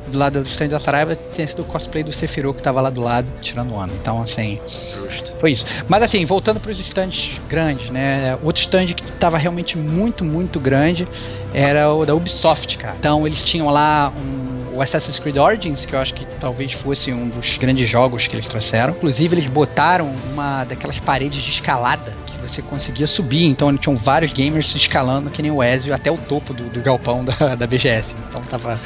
[0.07, 2.89] do lado do stand da Saraiva tenha sido o cosplay do Sephiroth que tava lá
[2.89, 3.93] do lado, tirando o ano.
[3.99, 5.33] Então, assim, Justo.
[5.39, 5.65] foi isso.
[5.87, 8.37] Mas assim, voltando para os stands grandes, né?
[8.41, 11.07] Outro stand que estava realmente muito, muito grande
[11.53, 12.95] era o da Ubisoft, cara.
[12.97, 17.11] Então eles tinham lá um, o Assassin's Creed Origins, que eu acho que talvez fosse
[17.11, 18.93] um dos grandes jogos que eles trouxeram.
[18.93, 23.45] Inclusive, eles botaram uma daquelas paredes de escalada você conseguia subir.
[23.45, 27.23] Então tinham vários gamers escalando, que nem o Ezio, até o topo do, do galpão
[27.23, 28.15] da, da BGS.
[28.29, 28.79] Então tava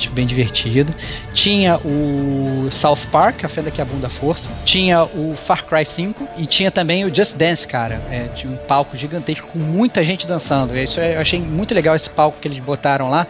[0.00, 0.94] acho bem divertido.
[1.34, 4.48] Tinha o South Park, a Fenda que abunda a força.
[4.64, 8.00] Tinha o Far Cry 5 e tinha também o Just Dance, cara.
[8.10, 10.76] É, tinha um palco gigantesco com muita gente dançando.
[10.76, 13.26] Isso eu achei muito legal esse palco que eles botaram lá,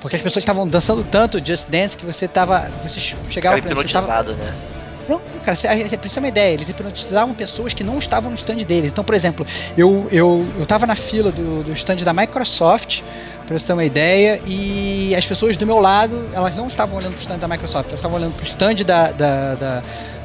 [0.00, 3.92] porque as pessoas estavam dançando tanto Just Dance que você tava, você chegava, exemplo, você
[3.92, 4.73] tava- hipnotizado, né?
[5.08, 8.36] Não, cara, você, você precisa ter uma ideia, eles hipnotizavam pessoas que não estavam no
[8.36, 8.90] stand deles.
[8.90, 13.02] Então, por exemplo, eu, eu, eu tava na fila do, do stand da Microsoft,
[13.46, 17.12] pra você ter uma ideia, e as pessoas do meu lado, elas não estavam olhando
[17.12, 19.82] pro stand da Microsoft, elas estavam olhando pro stand da, da, da,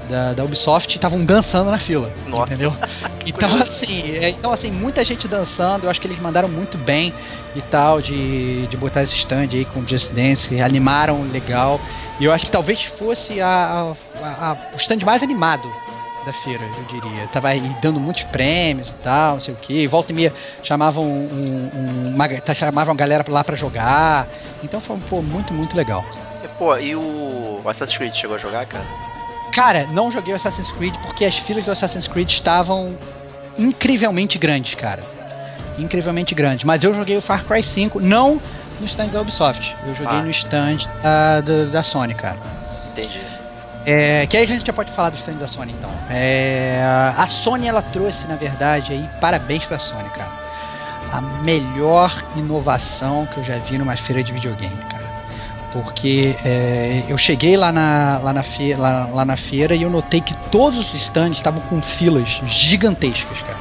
[0.09, 2.11] da, da Ubisoft estavam dançando na fila.
[2.25, 2.53] Nossa.
[2.53, 2.73] Entendeu?
[3.25, 7.13] Então assim, é, então assim, muita gente dançando, eu acho que eles mandaram muito bem
[7.55, 11.79] e tal, de, de botar esse stand aí com Just Dance, animaram legal.
[12.19, 13.93] E eu acho que talvez fosse a,
[14.23, 15.69] a- a- o stand mais animado
[16.25, 17.27] da feira, eu diria.
[17.27, 19.85] Tava aí dando muitos prêmios e tal, não sei o que.
[19.87, 24.27] Volta e meia chamavam, um, um- uma, tá- chamavam a galera lá pra jogar.
[24.63, 26.03] Então foi pô, muito, muito legal.
[26.57, 28.85] Pô, e o Assassin's Creed chegou a jogar, cara?
[29.53, 32.95] Cara, não joguei o Assassin's Creed porque as filas do Assassin's Creed estavam
[33.57, 35.03] incrivelmente grandes, cara.
[35.77, 36.63] Incrivelmente grandes.
[36.63, 38.39] Mas eu joguei o Far Cry 5, não
[38.79, 39.75] no stand da Ubisoft.
[39.85, 40.21] Eu joguei Ah.
[40.21, 42.37] no stand da, do- da Sony, cara.
[42.91, 43.19] Entendi.
[43.85, 45.89] É, que aí a gente já pode falar do stand da Sony então.
[46.09, 46.81] É,
[47.17, 50.29] a Sony ela trouxe, na verdade, aí, parabéns pra Sony, cara.
[51.11, 54.98] A melhor inovação que eu já vi numa feira de videogame, cara.
[55.71, 59.89] Porque é, eu cheguei lá na, lá, na fe, lá, lá na feira e eu
[59.89, 63.59] notei que todos os stands estavam com filas gigantescas, cara.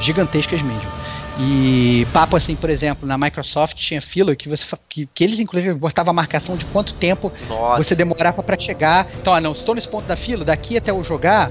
[0.00, 0.90] Gigantescas mesmo.
[1.38, 5.74] E papo assim, por exemplo, na Microsoft tinha fila que você que, que eles inclusive
[5.74, 7.82] botavam a marcação de quanto tempo Nossa.
[7.82, 9.06] você demorava pra chegar.
[9.20, 11.50] Então, ah, não, estou nesse ponto da fila, daqui até eu jogar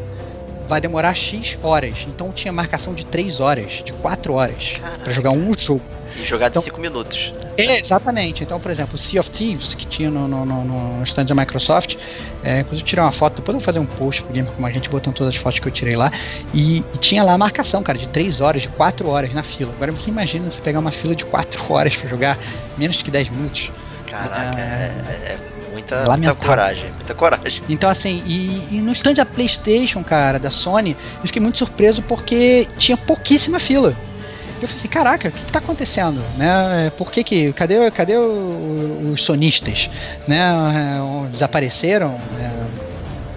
[0.68, 2.06] vai demorar X horas.
[2.08, 5.84] Então tinha marcação de 3 horas, de 4 horas pra jogar um jogo.
[6.16, 7.34] E jogar de Então- 5 minutos.
[7.58, 8.44] É, exatamente.
[8.44, 10.64] Então, por exemplo, o Sea of Thieves, que tinha no, no, no,
[10.98, 11.96] no stand da Microsoft,
[12.44, 14.66] é, inclusive eu tirei uma foto, depois eu vou fazer um post pro Gamer como
[14.68, 16.12] a gente botando todas as fotos que eu tirei lá,
[16.54, 19.72] e, e tinha lá a marcação, cara, de 3 horas, de 4 horas na fila.
[19.76, 22.38] Agora você imagina você pegar uma fila de 4 horas pra jogar
[22.78, 23.72] menos que 10 minutos.
[24.10, 24.92] Caraca, é,
[25.26, 25.38] é
[25.72, 26.10] muita, muita Ah.
[26.10, 26.42] Lamentável.
[26.48, 26.92] coragem.
[26.94, 27.62] Muita coragem.
[27.68, 32.02] Então, assim, e, e no stand da PlayStation, cara, da Sony, eu fiquei muito surpreso
[32.02, 33.94] porque tinha pouquíssima fila.
[34.62, 36.22] Eu falei assim, caraca, o que, que tá acontecendo?
[36.38, 36.92] Né?
[36.98, 37.54] Por que que.
[37.54, 39.90] Cadê, cadê o- os sonistas?
[40.28, 40.40] Né?
[40.40, 42.14] É, Desapareceram?
[42.40, 42.50] É,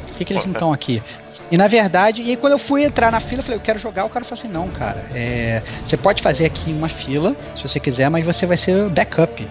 [0.08, 1.02] por que, que eles não estão aqui?
[1.50, 3.78] E na verdade, e aí quando eu fui entrar na fila, eu falei, eu quero
[3.78, 7.62] jogar, o cara falou assim, não, cara, é, você pode fazer aqui uma fila, se
[7.62, 9.46] você quiser, mas você vai ser backup.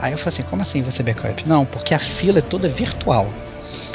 [0.00, 1.46] Aí eu falei assim, como assim você backup?
[1.46, 3.28] Não, porque a fila é toda virtual.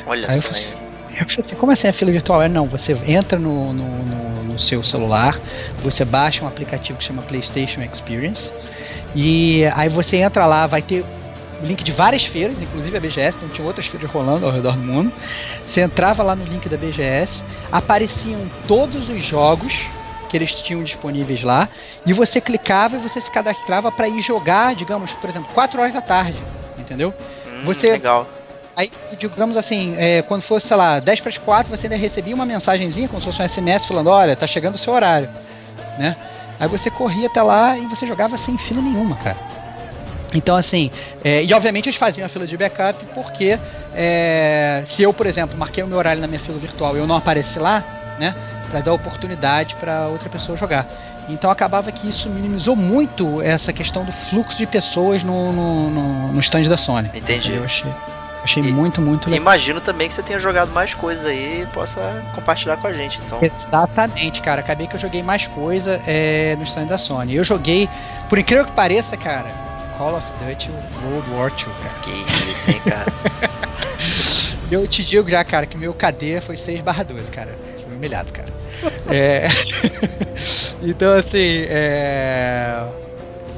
[0.06, 0.81] Olha Aí eu só, falei, hein?
[1.20, 2.42] Eu falei assim, como assim a fila virtual?
[2.42, 5.40] É não, você entra no, no, no- no seu celular,
[5.82, 8.50] você baixa um aplicativo que chama PlayStation Experience,
[9.16, 11.06] e aí você entra lá, vai ter
[11.64, 14.84] link de várias feiras, inclusive a BGS, então tinha outras feiras rolando ao redor do
[14.84, 15.12] mundo.
[15.66, 19.90] Você entrava lá no link da BGS, apareciam todos os jogos
[20.28, 21.70] que eles tinham disponíveis lá,
[22.06, 25.94] e você clicava e você se cadastrava para ir jogar, digamos, por exemplo, 4 horas
[25.94, 26.40] da tarde,
[26.80, 27.14] entendeu?
[27.48, 28.28] Hum, você- Legal.
[28.76, 32.34] Aí, digamos assim, é, quando fosse, sei lá, 10 para as 4, você ainda recebia
[32.34, 35.30] uma mensagenzinha, como se fosse um SMS, falando: olha, tá chegando o seu horário,
[35.98, 36.16] né?
[36.60, 39.38] Aí você corria até lá e você jogava sem fila nenhuma, cara.
[40.34, 40.90] Então, assim,
[41.24, 43.60] é, e obviamente eles faziam a fila de backup porque
[43.94, 47.08] é, se eu, por exemplo, marquei o meu horário na minha fila virtual e eu
[47.08, 47.84] não apareci lá,
[48.20, 48.34] né,
[48.70, 50.88] para dar oportunidade para outra pessoa jogar.
[51.28, 56.34] Então acabava que isso minimizou muito essa questão do fluxo de pessoas no, no, no,
[56.34, 57.10] no stand da Sony.
[57.14, 57.54] Entendi.
[57.54, 57.92] Eu achei,
[58.44, 59.42] achei E- muito, muito legal.
[59.42, 63.20] Imagino também que você tenha jogado mais coisas aí e possa compartilhar com a gente,
[63.26, 63.40] então.
[63.42, 64.62] Exatamente, cara.
[64.62, 67.36] Acabei que eu joguei mais coisa é, no stand da Sony.
[67.36, 67.90] Eu joguei,
[68.30, 69.50] por incrível que pareça, cara,
[69.98, 70.70] Call of Duty
[71.06, 71.96] World War II, cara.
[72.02, 73.06] Que isso, hein, cara.
[74.72, 77.54] Eu te digo já, cara, que meu KD foi 6 barra 12, cara.
[77.86, 78.50] Fui humilhado, cara.
[79.12, 79.48] É...
[80.82, 82.84] então, assim, é...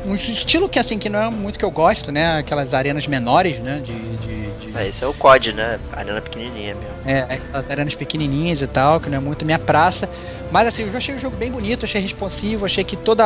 [0.05, 2.39] Um estilo que, assim, que não é muito que eu gosto, né?
[2.39, 3.81] Aquelas arenas menores, né?
[3.85, 3.93] De...
[4.17, 4.42] de,
[4.75, 5.79] É, esse é o COD, né?
[5.91, 6.95] Arena pequenininha mesmo.
[7.05, 10.09] É, aquelas arenas pequenininhas e tal, que não é muito minha praça.
[10.51, 13.21] Mas assim, eu já achei o jogo bem bonito, achei responsivo, achei que todo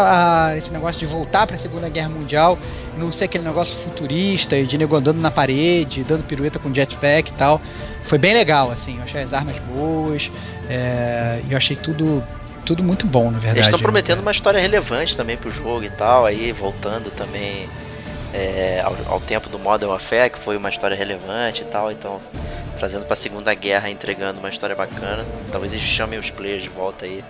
[0.57, 2.57] esse negócio de voltar pra Segunda Guerra Mundial,
[2.97, 7.29] não ser aquele negócio futurista e de nego andando na parede, dando pirueta com jetpack
[7.29, 7.61] e tal,
[8.05, 8.97] foi bem legal, assim.
[8.97, 10.31] Eu achei as armas boas,
[10.69, 12.23] é, e eu achei tudo,
[12.65, 13.57] tudo muito bom, na verdade.
[13.59, 14.21] Eles estão prometendo É.
[14.21, 17.67] uma história relevante também pro jogo e tal, aí voltando também
[18.37, 22.21] é, ao, ao tempo do Modern Warfare, que foi uma história relevante e tal, então
[22.77, 25.25] trazendo pra Segunda Guerra, entregando uma história bacana.
[25.51, 27.23] Talvez eles chamem os players de volta aí.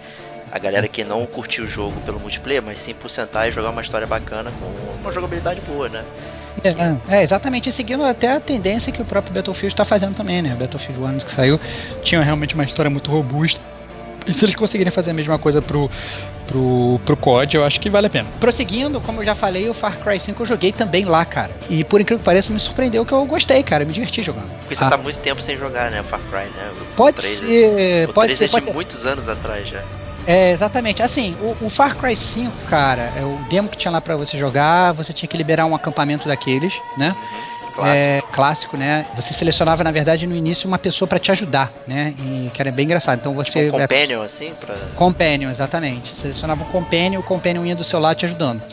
[0.52, 3.70] A galera que não curtiu o jogo pelo multiplayer, mas sim por sentar e jogar
[3.70, 6.04] uma história bacana com uma jogabilidade boa, né?
[6.63, 10.41] É, é, exatamente, e seguindo até a tendência que o próprio Battlefield está fazendo também,
[10.41, 10.56] né?
[10.58, 11.60] Battlefield 1 que saiu
[12.04, 13.62] tinha realmente uma história muito robusta.
[14.26, 15.89] E se eles conseguirem fazer a mesma coisa pro,
[16.48, 18.28] pro, pro COD, eu acho que vale a pena.
[18.40, 21.52] Prosseguindo, como eu já falei, o Far Cry 5 eu joguei também lá, cara.
[21.70, 23.86] E por incrível que pareça, me surpreendeu que eu gostei, cara.
[23.86, 24.50] Me diverti jogando.
[24.62, 26.02] Porque você Ah, tá muito tempo sem jogar, né?
[26.04, 26.72] Far Cry, né?
[26.82, 28.74] O Pode 3 ser, O pode 3 ser, é pode de ser.
[28.74, 29.82] muitos anos atrás já.
[30.26, 31.02] É, exatamente.
[31.02, 34.38] Assim, o, o Far Cry 5, cara, é o demo que tinha lá pra você
[34.38, 37.16] jogar, você tinha que liberar um acampamento daqueles, né?
[37.78, 37.96] Clássico.
[37.96, 39.06] É, clássico, né?
[39.16, 42.12] Você selecionava, na verdade, no início uma pessoa pra te ajudar, né?
[42.18, 43.20] E que era bem engraçado.
[43.20, 43.68] Então você.
[43.68, 44.76] um companion, assim, pra...
[44.96, 46.16] Companion, exatamente.
[46.16, 48.63] Selecionava um Companion, o Companion ia do seu lado te ajudando.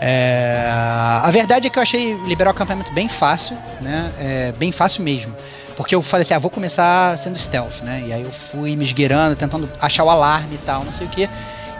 [0.00, 4.10] É, a verdade é que eu achei liberar o acampamento bem fácil, né?
[4.18, 5.36] É, bem fácil mesmo.
[5.76, 8.02] Porque eu falei assim, ah, vou começar sendo stealth, né?
[8.06, 11.10] E aí eu fui me esgueirando, tentando achar o alarme e tal, não sei o
[11.10, 11.28] que.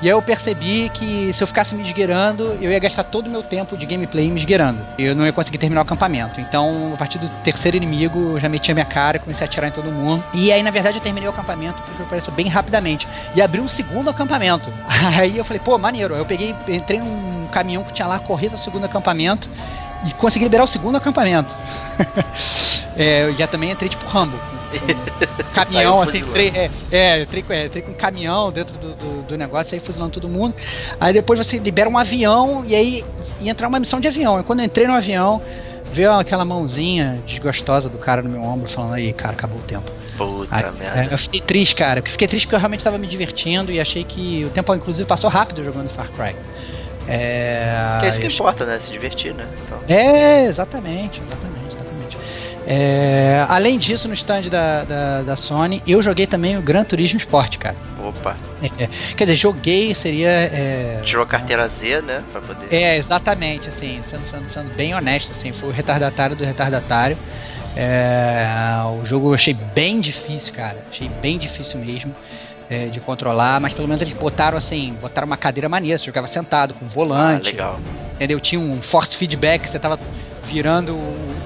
[0.03, 3.31] E aí eu percebi que se eu ficasse me esgueirando, eu ia gastar todo o
[3.31, 4.81] meu tempo de gameplay me esgueirando.
[4.99, 6.41] Eu não ia conseguir terminar o acampamento.
[6.41, 9.69] Então, a partir do terceiro inimigo, eu já meti a minha cara, comecei a atirar
[9.69, 10.25] em todo mundo.
[10.33, 13.07] E aí, na verdade, eu terminei o acampamento, porque pareceu bem rapidamente.
[13.35, 14.73] E abri um segundo acampamento.
[14.89, 16.15] Aí eu falei, pô, maneiro.
[16.15, 19.49] Eu peguei, entrei num caminhão que tinha lá, corri do segundo acampamento.
[20.03, 21.55] e consegui liberar o segundo acampamento.
[22.97, 24.39] é, eu já também entrei tipo Rambo.
[25.55, 29.75] Caminhão, assim, entrei, é, é, é, entrei com um caminhão dentro do, do, do, negócio,
[29.75, 30.55] aí fuzilando todo mundo.
[31.01, 33.05] Aí depois você libera um avião e aí
[33.41, 34.41] ia entrar uma missão de avião.
[34.41, 35.43] E quando eu entrei no avião,
[35.93, 39.91] veio aquela mãozinha desgostosa do cara no meu ombro falando aí, cara, acabou o tempo.
[40.17, 41.01] Puta Aí, merda.
[41.01, 42.03] é, eu fiquei triste, cara.
[42.03, 45.31] Fiquei triste porque eu realmente estava me divertindo e achei que o tempo, inclusive, passou
[45.31, 46.37] rápido jogando Far Cry.
[47.09, 48.79] É, Que é isso que importa, né?
[48.79, 49.49] Se divertir, né?
[49.65, 51.60] Então, é, exatamente, exatamente.
[52.67, 57.19] É, além disso, no stand da, da, da Sony, eu joguei também o Gran Turismo
[57.19, 57.77] Sport, cara.
[57.99, 58.37] opa.
[58.79, 60.29] É, quer dizer, joguei seria.
[60.29, 62.23] É, Tirou a carteira Z, né?
[62.31, 62.67] Pra poder.
[62.71, 67.17] é, exatamente, assim, sendo, sendo, sendo bem honesto, assim, foi o retardatário do retardatário.
[67.75, 68.47] É,
[69.01, 70.77] o jogo eu achei bem difícil, cara.
[70.91, 72.15] Achei bem difícil mesmo
[72.69, 76.27] é, de controlar, mas pelo menos eles botaram assim, botaram uma cadeira maneira, você jogava
[76.27, 77.45] sentado, com Ah, volante.
[77.45, 77.81] legal.
[78.17, 78.39] entendeu?
[78.41, 79.99] Tinha um force feedback, você tava
[80.45, 81.40] virando o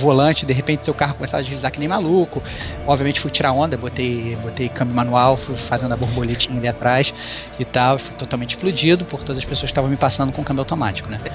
[0.00, 2.42] volante, de repente seu carro começava a deslizar que nem maluco.
[2.86, 7.12] Obviamente fui tirar onda, botei, botei câmbio manual, fui fazendo a borboletinha ali atrás
[7.58, 10.62] e tal, fui totalmente explodido por todas as pessoas que estavam me passando com câmbio
[10.62, 11.18] automático, né?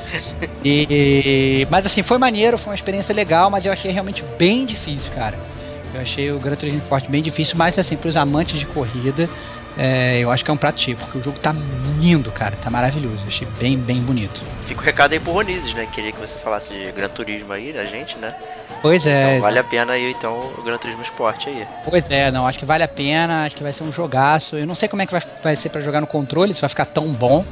[0.68, 5.12] E, mas assim, foi maneiro, foi uma experiência legal, mas eu achei realmente bem difícil,
[5.14, 5.38] cara.
[5.94, 9.30] Eu achei o Gran Turismo Sport bem difícil, mas assim, pros amantes de corrida,
[9.78, 11.54] é, eu acho que é um prato cheio, porque o jogo tá
[12.00, 13.18] lindo, cara, tá maravilhoso.
[13.24, 14.42] Eu achei bem, bem bonito.
[14.68, 15.88] Fica o recado aí pro Ronizes, né?
[15.92, 18.34] Queria que você falasse de Gran Turismo aí, da gente, né?
[18.86, 21.66] Pois é, Então vale a pena aí, então, o Gran Turismo Sport aí.
[21.90, 24.56] Pois é, não, acho que vale a pena, acho que vai ser um jogaço.
[24.56, 26.70] Eu não sei como é que vai, vai ser pra jogar no controle, se vai
[26.70, 27.44] ficar tão bom,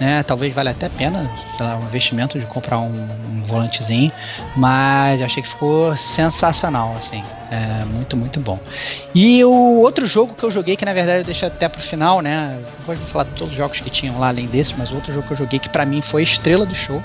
[0.00, 0.24] né?
[0.24, 4.10] Talvez valha até a pena, sei lá, um investimento de comprar um, um volantezinho,
[4.56, 7.22] mas achei que ficou sensacional, assim.
[7.52, 8.58] É muito, muito bom.
[9.14, 12.20] E o outro jogo que eu joguei, que na verdade eu deixei até pro final,
[12.20, 12.58] né?
[12.80, 15.12] Não vou falar de todos os jogos que tinham lá além desse, mas o outro
[15.12, 17.00] jogo que eu joguei que pra mim foi a estrela do show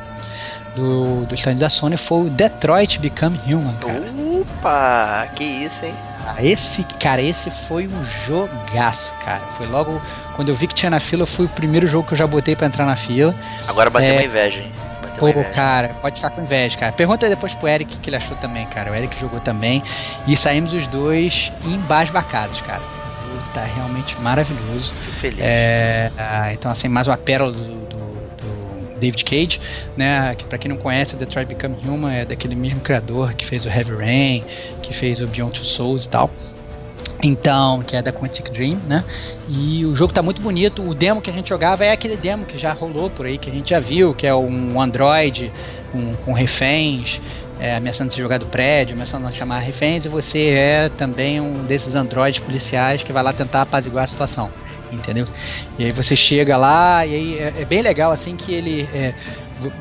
[0.78, 4.04] do, do stand da Sony foi o Detroit Become Human, cara.
[4.42, 5.28] Opa!
[5.36, 5.94] Que isso, hein?
[6.28, 9.42] Ah, Esse, cara, esse foi um jogaço, cara.
[9.58, 10.00] Foi logo
[10.36, 12.56] quando eu vi que tinha na fila, foi o primeiro jogo que eu já botei
[12.56, 13.34] pra entrar na fila.
[13.68, 14.14] Agora bateu É.
[14.14, 14.72] uma inveja, hein?
[15.18, 16.92] Pô, cara, pode ficar com inveja, cara.
[16.92, 18.92] Pergunta depois pro Eric que ele achou também, cara.
[18.92, 19.82] O Eric jogou também.
[20.28, 22.82] E saímos os dois embasbacados, cara.
[23.54, 24.94] Tá realmente maravilhoso.
[25.06, 25.40] Fico feliz.
[25.42, 27.97] É, ah, então, assim, mais uma pérola do- do
[28.98, 29.60] David Cage,
[29.96, 30.36] né?
[30.36, 33.70] Que pra quem não conhece, Detroit Become Human é daquele mesmo criador que fez o
[33.70, 34.44] Heavy Rain,
[34.82, 36.30] que fez o Beyond Two Souls e tal.
[37.24, 39.04] Então, que é da Quantic Dream, né?
[39.50, 40.88] E o jogo tá muito bonito.
[40.88, 43.50] O demo que a gente jogava é aquele demo que já rolou por aí, que
[43.50, 45.52] a gente já viu, que é um Android
[45.92, 47.20] com, com reféns,
[47.60, 51.96] é, ameaçando se jogar do prédio, ameaçando chamar reféns, e você é também um desses
[51.96, 54.52] androides policiais que vai lá tentar apaziguar a situação.
[54.92, 55.28] Entendeu?
[55.78, 58.88] E aí você chega lá, e aí é, é bem legal assim que ele.
[58.94, 59.14] é,
[59.60, 59.72] vo-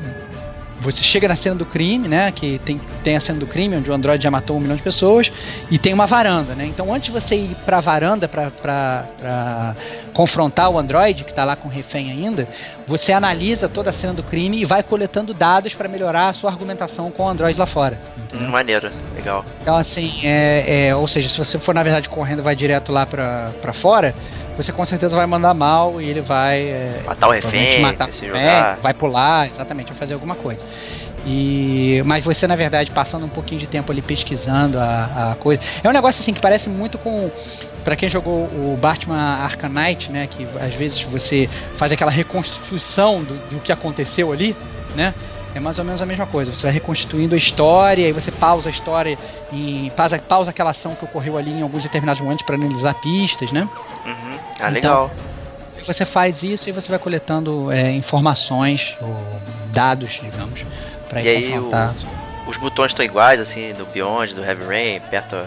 [0.79, 2.31] você chega na cena do crime, né?
[2.31, 4.83] Que tem, tem a cena do crime, onde o Android já matou um milhão de
[4.83, 5.31] pessoas,
[5.71, 6.67] e tem uma varanda, né?
[6.67, 9.75] Então antes de você ir pra varanda pra, pra, pra
[10.13, 12.47] confrontar o Android, que tá lá com refém ainda,
[12.87, 16.51] você analisa toda a cena do crime e vai coletando dados para melhorar a sua
[16.51, 17.99] argumentação com o Android lá fora.
[18.35, 19.43] Hum, maneiro, legal.
[19.63, 22.91] Então, assim, é, é, ou seja, se você for na verdade correndo e vai direto
[22.91, 24.13] lá pra, pra fora,
[24.57, 26.61] você com certeza vai mandar mal e ele vai.
[26.61, 28.77] É, Matar o refém, matar se é, jogar.
[28.81, 30.61] vai pular, exatamente, vai fazer alguma coisa.
[31.25, 35.61] E, mas você, na verdade, passando um pouquinho de tempo ali pesquisando a, a coisa.
[35.83, 37.29] É um negócio assim que parece muito com.
[37.83, 40.27] Pra quem jogou o Batman Arkham Knight, né?
[40.29, 44.55] Que às vezes você faz aquela reconstrução do, do que aconteceu ali,
[44.95, 45.13] né?
[45.53, 46.53] É mais ou menos a mesma coisa.
[46.53, 49.17] Você vai reconstituindo a história e você pausa a história
[49.51, 49.89] em.
[49.91, 53.67] Pausa, pausa aquela ação que ocorreu ali em alguns determinados momentos para analisar pistas, né?
[54.05, 54.37] Uhum.
[54.59, 55.11] Ah, Então, legal.
[55.85, 59.15] Você faz isso e você vai coletando é, informações ou
[59.71, 60.61] dados, digamos,
[61.07, 61.95] para E ir aí, confrontar.
[62.47, 65.45] Os botões estão iguais, assim, do Beyond, do Heavy Rain, aperta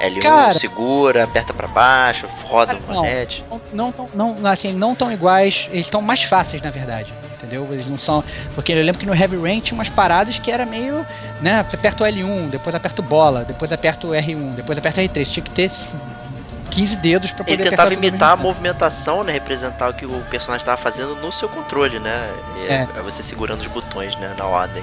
[0.00, 3.44] L1, Cara- segura, aperta pra baixo, roda o manete.
[3.72, 7.12] Não, não, não, não, assim, não tão iguais, eles estão mais fáceis na verdade.
[7.52, 7.68] Entendeu?
[7.70, 8.24] Eles não são.
[8.54, 11.04] Porque eu lembro que no Heavy Rain tinha umas paradas que era meio.
[11.40, 11.64] né?
[11.68, 15.04] Você aperta o L1, depois aperta o bola, depois aperta o R1, depois aperta o
[15.04, 15.26] R3.
[15.26, 15.70] Tinha que ter
[16.70, 19.32] 15 dedos pra poder Ele tentava imitar a movimentação, né?
[19.32, 22.30] Representar o que o personagem estava fazendo no seu controle, né?
[22.68, 22.88] É, É.
[22.96, 24.32] é você segurando os botões, né?
[24.38, 24.82] Na ordem.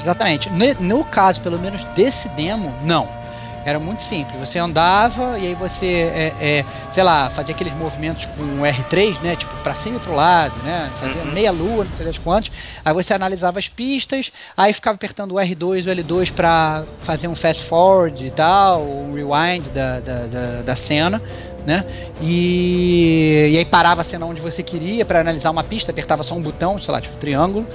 [0.00, 0.50] Exatamente.
[0.50, 3.19] No, no caso, pelo menos desse demo, não.
[3.62, 4.38] Era muito simples.
[4.40, 9.20] Você andava e aí você, é, é, sei lá, fazia aqueles movimentos com o R3,
[9.20, 9.36] né?
[9.36, 10.92] Tipo, pra cima e pro lado, né?
[10.96, 11.30] Fazia Uhum.
[11.30, 12.50] meia lua, não sei das quantas.
[12.82, 17.28] Aí você analisava as pistas, aí ficava apertando o R2 e o L2 pra fazer
[17.28, 21.22] um fast forward e tal, um rewind da, da, da, da cena,
[21.66, 21.84] né?
[22.20, 26.34] E, e aí parava a cena onde você queria para analisar uma pista, apertava só
[26.34, 27.66] um botão, sei lá, tipo triângulo,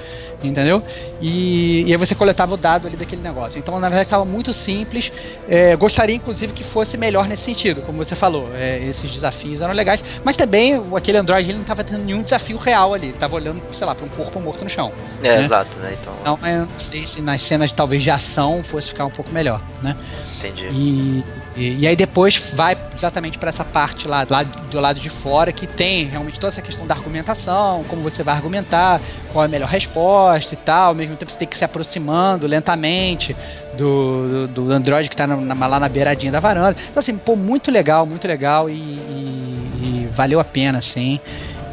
[0.43, 0.81] entendeu?
[1.21, 3.57] E, e aí você coletava o dado ali daquele negócio.
[3.57, 5.11] Então, na verdade, estava muito simples.
[5.47, 8.49] É, gostaria, inclusive, que fosse melhor nesse sentido, como você falou.
[8.55, 12.57] É, esses desafios eram legais, mas também aquele Android ele não estava tendo nenhum desafio
[12.57, 13.09] real ali.
[13.09, 14.91] Estava olhando, sei lá, para um corpo morto no chão.
[15.23, 15.43] É, né?
[15.43, 15.95] exato, né?
[16.01, 19.31] Então, Então, eu não sei se nas cenas talvez de ação fosse ficar um pouco
[19.31, 19.95] melhor, né?
[20.37, 20.67] entendi.
[20.71, 21.23] E,
[21.55, 25.51] e, e aí depois vai exatamente para essa parte lá, lá do lado de fora
[25.51, 29.01] que tem realmente toda essa questão da argumentação, como você vai argumentar,
[29.31, 30.89] qual é a melhor resposta e tal.
[30.89, 33.35] Ao mesmo tempo você tem que se aproximando lentamente
[33.73, 36.75] do, do, do Android que tá na- lá na beiradinha da varanda.
[36.89, 39.71] Então assim, pô, muito legal, muito legal e, e-
[40.03, 41.19] e valeu a pena, assim.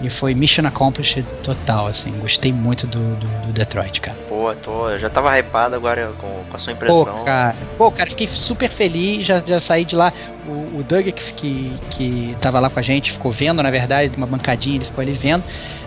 [0.03, 2.11] E foi mission accomplished total, assim.
[2.19, 4.17] Gostei muito do, do, do Detroit, cara.
[4.29, 7.25] Pô, tô, eu já tava hypado agora com, com a sua Pô, impressão.
[7.25, 10.13] cara, pô, cara, fiquei super feliz, já, já saí de lá.
[10.47, 14.13] O, o Doug, que, que, que tava lá com a gente, ficou vendo, na verdade,
[14.17, 15.45] uma bancadinha, ele ficou ali vendo.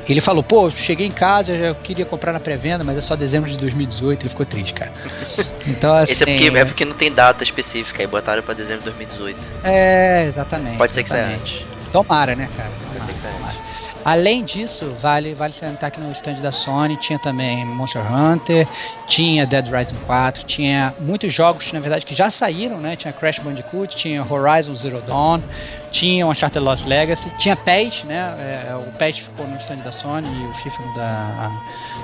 [0.08, 3.16] Ele falou, pô, cheguei em casa, eu já queria comprar na pré-venda, mas é só
[3.16, 4.92] dezembro de 2018, ele ficou triste, cara.
[5.68, 6.14] Então, assim.
[6.14, 9.40] Esse é porque, é porque não tem data específica, aí botaram pra dezembro de 2018.
[9.64, 10.78] é, exatamente.
[10.78, 11.64] Pode ser que saia antes.
[11.92, 12.70] Tomara, né, cara?
[12.94, 13.54] Pode ser que saia Tomara.
[13.54, 13.65] antes.
[14.06, 18.68] Além disso, vale, vale salientar que no stand da Sony tinha também Monster Hunter,
[19.08, 22.96] tinha Dead Rising 4, tinha muitos jogos, na verdade, que já saíram, né?
[22.96, 25.42] Tinha Crash Bandicoot, tinha Horizon Zero Dawn,
[25.90, 28.36] tinha Uncharted Lost Legacy, tinha PES, né?
[28.70, 31.52] é, o PES ficou no stand da Sony e o FIFA da,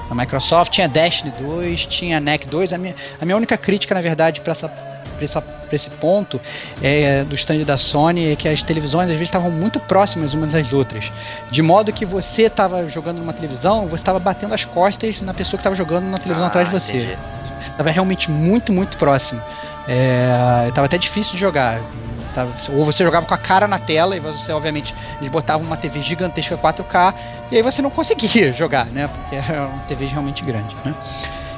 [0.10, 2.74] da Microsoft, tinha Destiny 2, tinha NEC 2.
[2.74, 4.68] A minha, a minha única crítica, na verdade, para essa
[5.68, 6.40] pra esse ponto
[6.82, 10.52] é, do stand da Sony é que as televisões às vezes estavam muito próximas umas
[10.52, 11.12] das outras.
[11.50, 15.58] De modo que você estava jogando numa televisão, você estava batendo as costas na pessoa
[15.58, 16.92] que estava jogando na televisão Ah, atrás de você.
[16.98, 17.18] entendi.
[17.78, 19.42] Tava realmente muito, muito próximo.
[19.88, 21.80] É, tava até difícil de jogar.
[22.36, 25.76] Tava- ou você jogava com a cara na tela e você, obviamente, eles botavam uma
[25.76, 27.14] TV gigantesca 4K
[27.52, 29.08] e aí você não conseguia jogar, né?
[29.08, 30.94] Porque era uma TV realmente grande, né?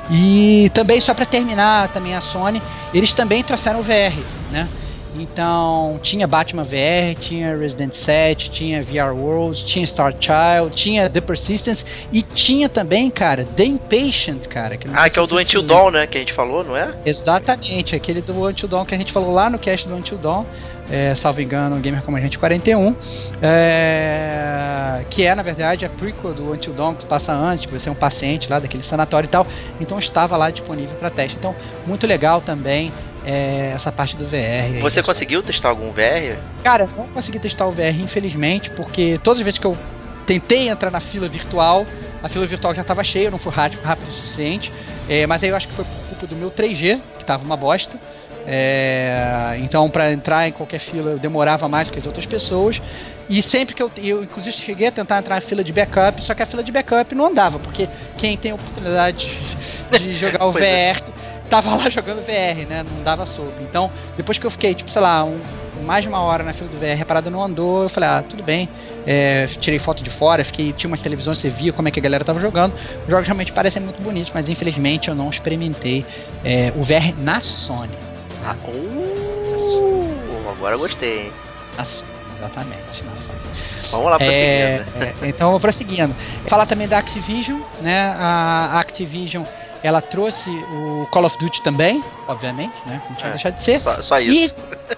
[0.09, 2.61] E também, só para terminar, também a Sony,
[2.93, 4.69] eles também trouxeram o VR, né?
[5.15, 11.21] Então, tinha Batman VR, tinha Resident 7, tinha VR Worlds, tinha Star Child, tinha The
[11.21, 14.79] Persistence e tinha também, cara, The Impatient, cara.
[14.85, 15.61] não Ah, que é o do Until.
[15.61, 16.07] Dawn, né?
[16.07, 16.93] Que a gente falou, não é?
[17.05, 20.45] Exatamente, aquele do Until Dawn que a gente falou lá no cast do Until Dawn,
[20.89, 22.95] é, salvo engano, Gamer Como a Gente 41,
[23.41, 27.73] é, que é na verdade a prequel do Until Dawn que se passa antes, que
[27.73, 29.45] você é um paciente lá daquele sanatório e tal,
[29.79, 31.37] então estava lá disponível para teste.
[31.37, 31.55] Então,
[31.85, 32.91] muito legal também
[33.25, 34.65] é, essa parte do VR.
[34.65, 34.79] aí.
[34.81, 36.37] Você conseguiu testar algum VR?
[36.63, 39.77] Cara, não consegui testar o VR, infelizmente, porque todas as vezes que eu
[40.25, 41.85] tentei entrar na fila virtual,
[42.21, 44.71] a fila virtual já estava cheia, eu não fui rápido, rápido o suficiente.
[45.09, 47.57] É, mas aí eu acho que foi por culpa do meu 3G, que tava uma
[47.57, 47.97] bosta.
[48.45, 52.81] É, então, para entrar em qualquer fila, eu demorava mais que as outras pessoas.
[53.29, 56.33] E sempre que eu, eu, inclusive, cheguei a tentar entrar na fila de backup, só
[56.33, 59.29] que a fila de backup não andava, porque quem tem a oportunidade
[59.97, 60.93] de, jogar o é.
[60.93, 61.12] VR
[61.49, 62.83] tava lá jogando VR, né?
[62.83, 63.53] Não dava sopa.
[63.61, 65.39] Então, depois que eu fiquei, tipo, sei lá, um,
[65.83, 68.23] mais de uma hora na fila do VR, a parada não andou, eu falei, ah,
[68.27, 68.69] tudo bem.
[69.05, 72.03] É, tirei foto de fora, fiquei, tinha umas televisões, você via como é que a
[72.03, 72.73] galera tava jogando.
[73.03, 76.05] Os jogos realmente parecem muito bonitos, mas infelizmente eu não experimentei
[76.43, 77.91] é, o VR na Sony.
[78.41, 78.55] Tá?
[78.67, 81.31] Uh, agora eu gostei, hein?
[81.77, 83.43] Na Sony, exatamente, na Sony.
[83.91, 84.45] Vamos lá prosseguindo.
[84.45, 86.15] É, é, então, vou prosseguindo.
[86.47, 88.15] Falar também da Activision, né?
[88.17, 89.43] A Activision,
[89.83, 93.01] ela trouxe o Call of Duty também, obviamente, né?
[93.09, 93.79] Não tinha É, deixado de ser.
[93.81, 94.53] Só, só isso.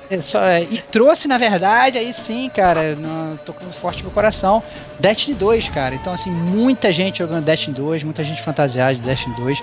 [0.10, 4.12] E, é, só- é, e trouxe, na verdade, aí sim, cara, no, tocando forte no
[4.12, 4.62] coração,
[5.00, 5.96] Destiny 2, cara.
[5.96, 9.60] Então, assim, muita gente jogando Destiny 2, muita gente fantasiada de Destiny 2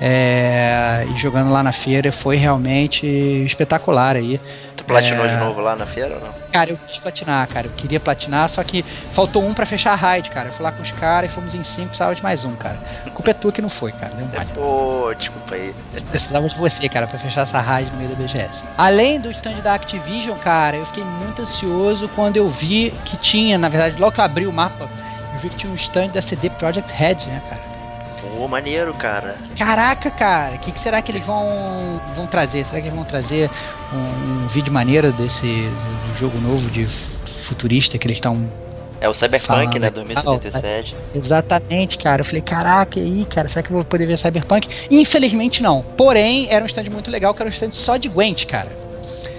[0.00, 2.10] é, e jogando lá na feira.
[2.12, 3.06] Foi realmente
[3.46, 4.40] espetacular aí.
[4.84, 5.28] Tu platinou é.
[5.28, 6.34] de novo lá na feira ou não?
[6.52, 7.68] Cara, eu quis platinar, cara.
[7.68, 10.50] Eu queria platinar, só que faltou um pra fechar a raid, cara.
[10.50, 12.78] Eu fui lá com os caras e fomos em cinco, precisava de mais um, cara.
[13.06, 14.12] A culpa é tua que não foi, cara.
[14.14, 14.28] Deu.
[14.54, 15.74] Pô, desculpa aí.
[16.10, 18.62] Precisava de você, cara, pra fechar essa raid no meio da BGS.
[18.76, 23.56] Além do stand da Activision, cara, eu fiquei muito ansioso quando eu vi que tinha,
[23.56, 24.86] na verdade, logo que eu abri o mapa,
[25.32, 27.73] eu vi que tinha um stand da CD Projekt Red, né, cara?
[28.36, 29.36] Pô, maneiro, cara.
[29.56, 32.64] Caraca, cara, o que, que será que eles vão, vão trazer?
[32.66, 33.50] Será que eles vão trazer
[33.92, 35.68] um, um vídeo maneiro desse
[36.18, 38.36] jogo novo de futurista que eles estão
[39.00, 39.78] É o Cyberpunk, Falando.
[39.78, 39.90] né?
[39.90, 40.94] 2077.
[41.14, 42.22] Exatamente, cara.
[42.22, 44.68] Eu falei, caraca, e aí, cara, será que eu vou poder ver Cyberpunk?
[44.90, 45.82] Infelizmente não.
[45.96, 48.68] Porém, era um stand muito legal, que era um stand só de Gwent, cara.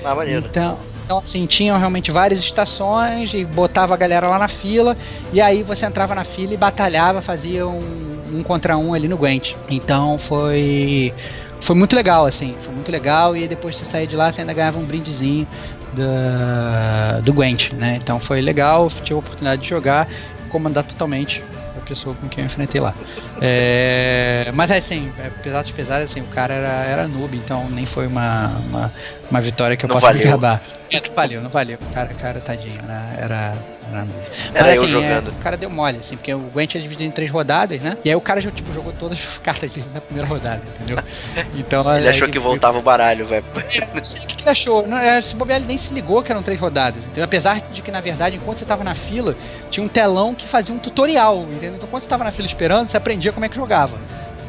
[0.04, 0.46] Ah, maneiro.
[0.50, 4.96] Então, então assim, tinham realmente várias estações e botava a galera lá na fila,
[5.34, 9.18] e aí você entrava na fila e batalhava, fazia um, um contra um ali no
[9.18, 9.54] Gwent.
[9.70, 11.14] Então foi.
[11.62, 14.42] Foi muito legal, assim, foi muito legal, e depois de você sair de lá, você
[14.42, 15.48] ainda ganhava um brindezinho
[15.94, 18.00] da, do Gwent, né?
[18.02, 20.08] Então foi legal, tive a oportunidade de jogar,
[20.50, 21.44] comandar totalmente
[21.76, 22.94] a pessoa com quem eu enfrentei lá.
[23.42, 28.06] É, mas assim, apesar de pesar, assim, o cara era, era noob, então nem foi
[28.06, 28.94] uma, uma,
[29.32, 30.32] uma vitória que eu Não posso me valeu.
[30.32, 30.62] gabar.
[30.92, 31.78] É, não valeu, não valeu.
[31.82, 33.18] O cara, cara tadinho, né?
[33.18, 33.54] Era.
[33.92, 34.08] Era,
[34.54, 35.28] Era Mas, eu assim, jogando.
[35.28, 37.98] é, o cara deu mole, assim, porque o Gwent é dividido em três rodadas, né?
[38.04, 40.98] E aí o cara já tipo, jogou todas as cartas dele na primeira rodada, entendeu?
[41.56, 43.46] Então Ele achou que voltava o baralho, velho.
[43.94, 44.88] não sei o que, que ele achou.
[44.88, 47.04] Não, é, se bobear, ele nem se ligou que eram três rodadas.
[47.06, 47.24] Entendeu?
[47.24, 49.36] Apesar de que, na verdade, enquanto você tava na fila,
[49.70, 51.76] tinha um telão que fazia um tutorial, entendeu?
[51.76, 53.98] Então, quando você tava na fila esperando, você aprendia como é que jogava,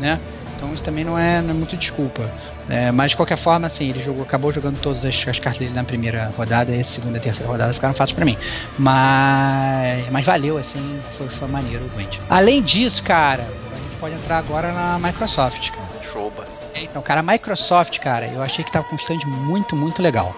[0.01, 0.19] né?
[0.57, 2.29] Então, isso também não é, não é muito desculpa.
[2.69, 5.73] É, mas, de qualquer forma, assim, ele jogou, acabou jogando todas as, as cartas dele
[5.73, 8.37] na primeira rodada e a segunda e terceira rodada ficaram fáceis pra mim.
[8.79, 12.19] Mas, mas valeu, assim, foi, foi maneiro o Gwent.
[12.29, 15.87] Além disso, cara, a gente pode entrar agora na Microsoft, cara.
[16.13, 16.45] Choba.
[16.75, 20.03] É, Então, cara, a Microsoft, cara, eu achei que tava com um stand muito, muito
[20.03, 20.35] legal.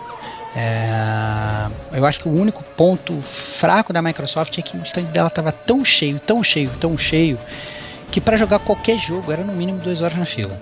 [0.55, 5.31] É, eu acho que o único ponto fraco da Microsoft é que o stand dela
[5.31, 7.39] tava tão cheio, tão cheio, tão cheio,
[8.11, 10.61] que para jogar qualquer jogo era no mínimo duas horas na fila.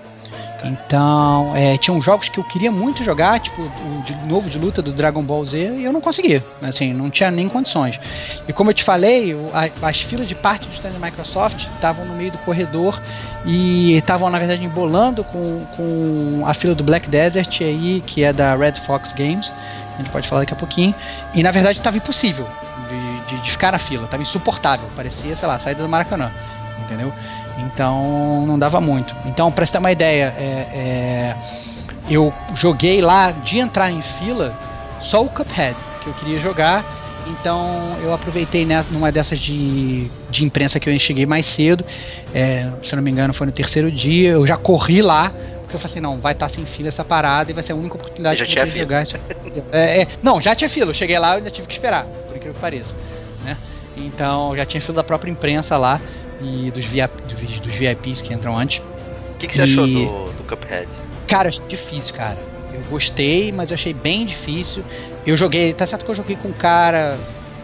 [0.63, 4.81] Então, é, tinham jogos que eu queria muito jogar, tipo o de novo de luta
[4.81, 6.43] do Dragon Ball Z, e eu não conseguia.
[6.61, 7.99] Assim, não tinha nem condições.
[8.47, 11.63] E como eu te falei, o- a- as filas de parte do stand da Microsoft
[11.75, 12.99] estavam no meio do corredor
[13.45, 18.33] e estavam, na verdade, embolando com, com a fila do Black Desert aí, que é
[18.33, 19.51] da Red Fox Games.
[19.95, 20.93] A gente pode falar daqui a pouquinho.
[21.33, 22.47] E na verdade estava impossível
[22.89, 24.87] de, de- de ficar na fila, estava insuportável.
[24.95, 26.31] Parecia, sei lá, saída do Maracanã.
[26.79, 27.11] Entendeu?
[27.57, 29.15] Então não dava muito.
[29.25, 30.43] Então, pra você ter uma ideia, é,
[30.73, 31.35] é,
[32.09, 34.57] eu joguei lá de entrar em fila
[34.99, 36.85] só o Cuphead que eu queria jogar.
[37.27, 41.83] Então eu aproveitei né, numa dessas de, de imprensa que eu cheguei mais cedo.
[42.33, 44.31] É, se não me engano, foi no terceiro dia.
[44.31, 45.33] Eu já corri lá.
[45.61, 47.75] Porque eu falei assim, não, vai estar sem fila essa parada e vai ser a
[47.75, 49.03] única oportunidade que eu vou de jogar.
[49.71, 50.91] É, é, não, já tinha fila.
[50.91, 52.93] Eu cheguei lá e ainda tive que esperar, por incrível que pareça.
[53.43, 53.57] Né?
[53.97, 55.99] Então já tinha fila da própria imprensa lá
[56.41, 58.79] e dos, VIP, dos, dos VIPs que entram antes.
[58.79, 60.87] O que, que você E- achou do, do Cuphead?
[61.27, 62.37] Cara, difícil, cara.
[62.73, 64.83] Eu gostei, mas eu achei bem difícil.
[65.25, 67.17] Eu joguei, tá certo que eu joguei com um cara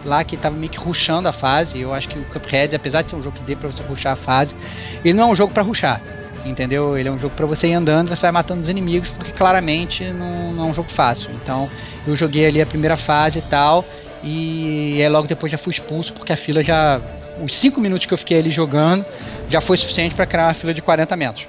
[0.04, 1.78] lá que tava meio que rushando a fase.
[1.80, 4.12] Eu acho que o Cuphead, apesar de ser um jogo que dê pra você rushar
[4.12, 4.54] a fase,
[5.04, 6.00] ele não é um jogo pra rushar.
[6.44, 6.96] Entendeu?
[6.98, 10.04] Ele é um jogo pra você ir andando, você vai matando os inimigos, porque claramente
[10.12, 11.30] não, não é um jogo fácil.
[11.42, 11.70] Então,
[12.06, 13.82] eu joguei ali a primeira fase e tal,
[14.22, 17.00] e aí logo depois já fui expulso, porque a fila já.
[17.42, 19.04] Os 5 minutos que eu fiquei ali jogando
[19.48, 21.46] já foi suficiente pra criar uma fila de 40 metros.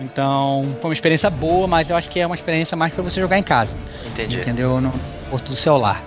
[0.00, 3.20] Então, foi uma experiência boa, mas eu acho que é uma experiência mais pra você
[3.20, 4.38] jogar em casa Entendi.
[4.38, 4.80] entendeu?
[4.80, 4.92] No
[5.30, 6.02] porto do celular.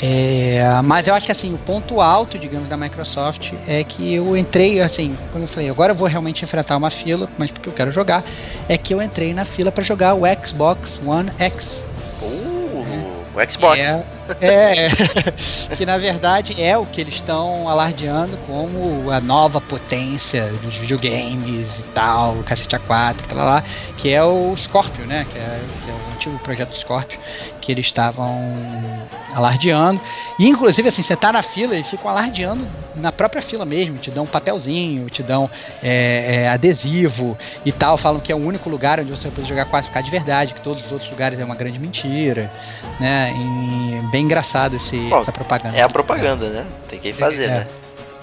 [0.00, 4.36] É, mas eu acho que assim, o ponto alto, digamos, da Microsoft é que eu
[4.36, 7.72] entrei, assim, como eu falei, agora eu vou realmente enfrentar uma fila, mas porque eu
[7.72, 8.22] quero jogar,
[8.68, 11.84] é que eu entrei na fila para jogar o Xbox One X.
[12.22, 12.86] Uh,
[13.34, 13.80] o Xbox.
[13.80, 14.04] É,
[14.40, 14.88] é,
[15.76, 21.78] que na verdade é o que eles estão alardeando como a nova potência dos videogames
[21.78, 23.64] e tal, o cacete A4, que, tá lá,
[23.96, 25.26] que é o Scorpio, né?
[25.30, 27.18] Que é, que é o antigo projeto Scorpio,
[27.68, 28.50] que eles estavam
[29.34, 30.00] alardeando.
[30.38, 34.10] E inclusive, assim, você tá na fila, eles ficam alardeando na própria fila mesmo, te
[34.10, 35.50] dão um papelzinho, te dão
[35.82, 39.48] é, é, adesivo e tal, falam que é o único lugar onde você vai poder
[39.48, 42.50] jogar 4K de verdade, que todos os outros lugares é uma grande mentira,
[42.98, 43.34] né?
[43.36, 45.76] E bem engraçado esse, Bom, essa propaganda.
[45.76, 46.64] É a propaganda, né?
[46.88, 47.48] Tem que fazer, É.
[47.48, 47.66] né?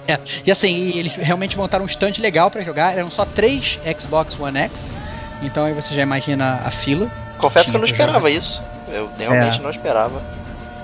[0.08, 4.38] É, E assim, eles realmente montaram um stand legal pra jogar, eram só três Xbox
[4.40, 4.88] One X,
[5.40, 7.08] então aí você já imagina a fila.
[7.38, 8.60] Confesso que eu não esperava isso.
[8.88, 9.62] Eu realmente É.
[9.62, 10.22] não esperava.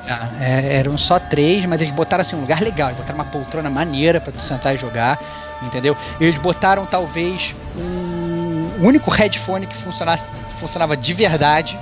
[0.09, 3.25] Ah, é, eram só três, mas eles botaram assim um lugar legal, eles botaram uma
[3.25, 5.17] poltrona maneira pra tu sentar e jogar,
[5.63, 5.97] entendeu?
[6.21, 8.43] Eles botaram talvez um
[8.83, 11.79] o único headphone que funcionasse, funcionava de verdade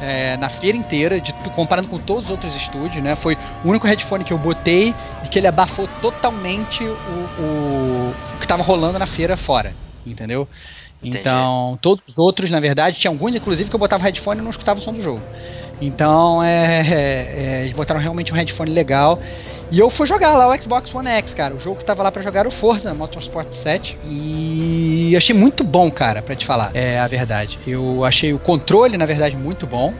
[0.00, 3.16] é, na feira inteira, de, comparando com todos os outros estúdios, né?
[3.16, 4.94] Foi o único headphone que eu botei
[5.24, 6.92] e que ele abafou totalmente o,
[7.40, 10.46] o, o que tava rolando na feira fora, entendeu?
[11.04, 14.50] Então, todos os outros, na verdade, tinha alguns, inclusive, que eu botava headphone e não
[14.50, 15.22] escutava o som do jogo.
[15.80, 19.20] Então, é, é, é, eles botaram realmente um headphone legal.
[19.70, 21.54] E eu fui jogar lá o Xbox One X, cara.
[21.54, 23.98] O jogo que tava lá pra jogar era o Forza Motorsport 7.
[24.02, 26.70] E achei muito bom, cara, pra te falar.
[26.74, 27.58] É a verdade.
[27.66, 29.92] Eu achei o controle, na verdade, muito bom.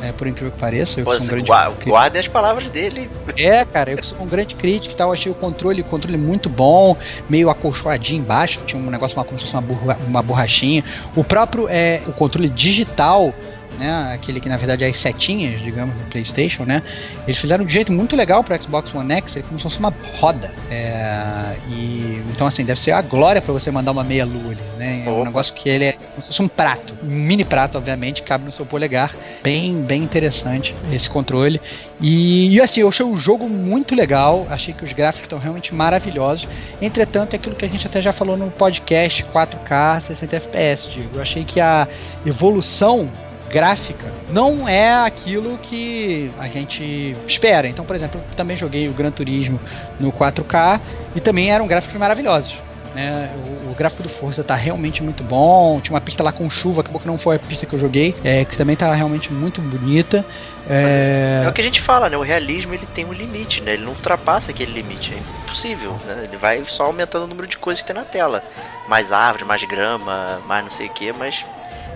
[0.00, 1.00] É, por incrível que pareça.
[1.00, 1.90] Eu Pô, que sou um grande gua- crítico.
[1.90, 3.10] guardem as palavras dele.
[3.38, 6.16] É, cara, eu que sou um grande crítico e tal, achei o controle, o controle
[6.16, 6.96] muito bom,
[7.28, 10.82] meio acolchoadinho embaixo, tinha um negócio uma, como se fosse uma, borra- uma borrachinha.
[11.14, 13.32] O próprio é, o controle digital
[13.78, 14.12] né?
[14.12, 16.82] Aquele que na verdade é as setinhas, digamos, do PlayStation, né?
[17.26, 19.78] Eles fizeram de um jeito muito legal para Xbox One X, ele como se fosse
[19.78, 20.52] uma roda.
[20.70, 24.62] É, e então assim deve ser a glória para você mandar uma meia lua ali,
[24.78, 25.02] né?
[25.06, 25.24] É um Opa.
[25.24, 28.52] negócio que ele é como se fosse um prato, um mini prato, obviamente, cabe no
[28.52, 29.14] seu polegar.
[29.42, 31.60] Bem, bem interessante esse controle.
[32.00, 35.74] E, e, assim, eu achei o jogo muito legal, achei que os gráficos estão realmente
[35.74, 36.46] maravilhosos.
[36.80, 41.10] Entretanto, é aquilo que a gente até já falou no podcast 4K 60 FPS, Diego.
[41.14, 41.88] Eu achei que a
[42.26, 43.08] evolução
[43.54, 47.68] gráfica não é aquilo que a gente espera.
[47.68, 49.60] Então, por exemplo, eu também joguei o Gran Turismo
[50.00, 50.80] no 4K
[51.14, 52.52] e também eram gráficos maravilhosos.
[52.96, 53.30] Né?
[53.64, 55.80] O, o gráfico do Forza tá realmente muito bom.
[55.80, 58.12] Tinha uma pista lá com chuva, acabou que não foi a pista que eu joguei,
[58.24, 60.26] é, que também tá realmente muito bonita.
[60.68, 62.16] É, É o que a gente fala, né?
[62.16, 63.74] O realismo ele tem um limite, né?
[63.74, 65.12] Ele não ultrapassa aquele limite.
[65.14, 66.24] É impossível, né?
[66.24, 68.42] Ele vai só aumentando o número de coisas que tem na tela.
[68.88, 71.44] Mais árvore, mais grama, mais não sei o que, mas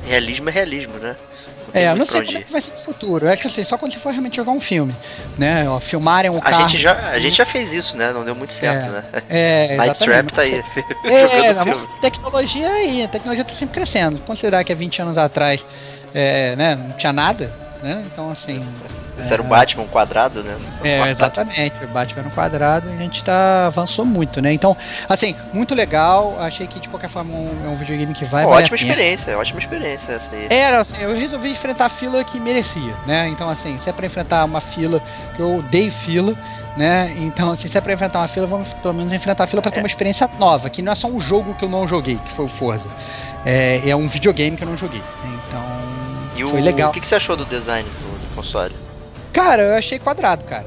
[0.07, 1.17] realismo é realismo, né?
[1.73, 3.29] É, não sei como é que vai ser no futuro.
[3.29, 4.95] Acho que assim, só quando você for realmente jogar um filme,
[5.37, 5.65] né?
[5.81, 6.69] Filmarem um A carro.
[6.69, 8.13] gente, já, a gente já fez isso, né?
[8.13, 9.03] Não deu muito certo, É, né?
[9.29, 10.33] É, Night exatamente.
[10.33, 10.65] Trap tá aí,
[11.05, 14.19] É, não, mas tecnologia aí, a tecnologia tá sempre crescendo.
[14.21, 15.65] Considerar que há 20 anos atrás
[16.15, 17.53] é, né, não tinha nada,
[17.83, 18.03] né?
[18.07, 18.65] Então assim.
[19.19, 20.57] Esse era o Batman quadrado, né?
[20.85, 24.53] É, exatamente, o Batman quadrado e a gente tá, avançou muito, né?
[24.53, 24.77] Então,
[25.09, 26.37] assim, muito legal.
[26.41, 28.45] Achei que de qualquer forma um- é um videogame que vai.
[28.45, 30.47] Pô, ótima experiência, ótima experiência essa aí.
[30.51, 33.29] Era, assim, eu resolvi enfrentar a fila que merecia, né?
[33.29, 35.01] Então, assim, se é pra enfrentar uma fila,
[35.35, 36.35] que eu odeio fila,
[36.77, 37.13] né?
[37.19, 39.71] Então, assim, se é pra enfrentar uma fila, vamos pelo menos enfrentar a fila pra
[39.71, 42.33] ter uma experiência nova, que não é só um jogo que eu não joguei, que
[42.33, 42.89] foi o Forza.
[43.45, 45.03] É, é um videogame que eu não joguei.
[45.25, 45.63] Então,
[46.37, 46.91] E o, foi legal.
[46.91, 48.75] o que, que você achou do design do, do console?
[49.39, 50.67] Cara, eu achei quadrado, cara.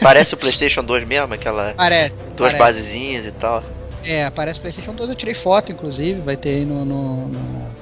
[0.00, 2.18] Parece o PlayStation 2 mesmo, aquela Parece.
[2.36, 2.58] duas parece.
[2.58, 3.62] basezinhas e tal.
[4.04, 6.84] É, parece PlayStation 2, eu tirei foto, inclusive, vai ter aí no.
[6.84, 7.74] no- no-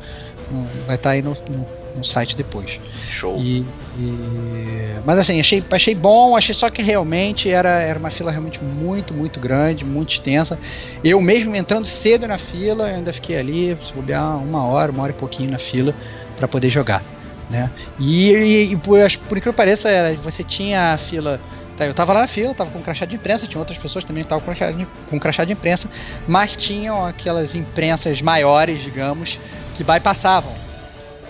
[0.51, 2.81] no- vai estar aí no, no- site depois.
[3.11, 3.39] Show.
[3.39, 3.59] E,
[3.99, 8.63] e- mas assim, achei, achei bom, achei só que realmente era, era uma fila realmente
[8.65, 10.59] muito, muito grande, muito extensa.
[11.05, 15.03] Eu mesmo entrando cedo na fila, eu ainda fiquei ali, se bobear uma hora, uma
[15.03, 15.95] hora e pouquinho na fila
[16.37, 17.03] para poder jogar.
[17.51, 17.71] Né?
[17.99, 21.41] E, e- e por, por que pareça, era, você tinha a fila.
[21.77, 24.23] tá, Eu tava lá na fila, tava com crachá de imprensa, tinha outras pessoas também
[24.23, 25.89] que estavam com crachá, de, com crachá de imprensa,
[26.27, 29.39] mas tinham aquelas imprensas maiores, digamos,
[29.75, 30.53] que bypassavam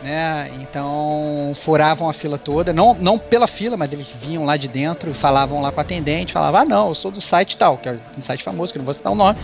[0.03, 0.51] né?
[0.61, 5.15] Então furavam a fila toda, não, não pela fila, mas eles vinham lá de dentro
[5.15, 7.97] falavam lá com a atendente, falavam, ah não, eu sou do site tal, que é
[8.19, 9.39] um site famoso, que não vou citar o nome.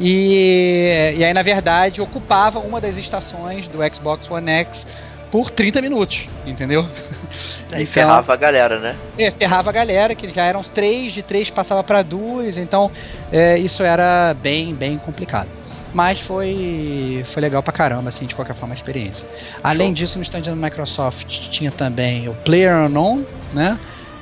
[0.00, 4.86] E, e aí, na verdade, ocupava uma das estações do Xbox One X
[5.30, 6.82] por 30 minutos, entendeu?
[7.72, 8.96] Aí Então- ferrava a galera, né?
[9.18, 12.90] É, ferrava a galera, que já eram três, de três passava para duas, então
[13.30, 15.48] é, isso era bem, bem complicado.
[15.94, 19.26] Mas foi, foi legal pra caramba, assim, de qualquer forma, a experiência.
[19.64, 19.94] Além Show.
[19.94, 23.24] disso, no stand da Microsoft tinha também o PlayerUnknown,
[23.54, 23.78] né?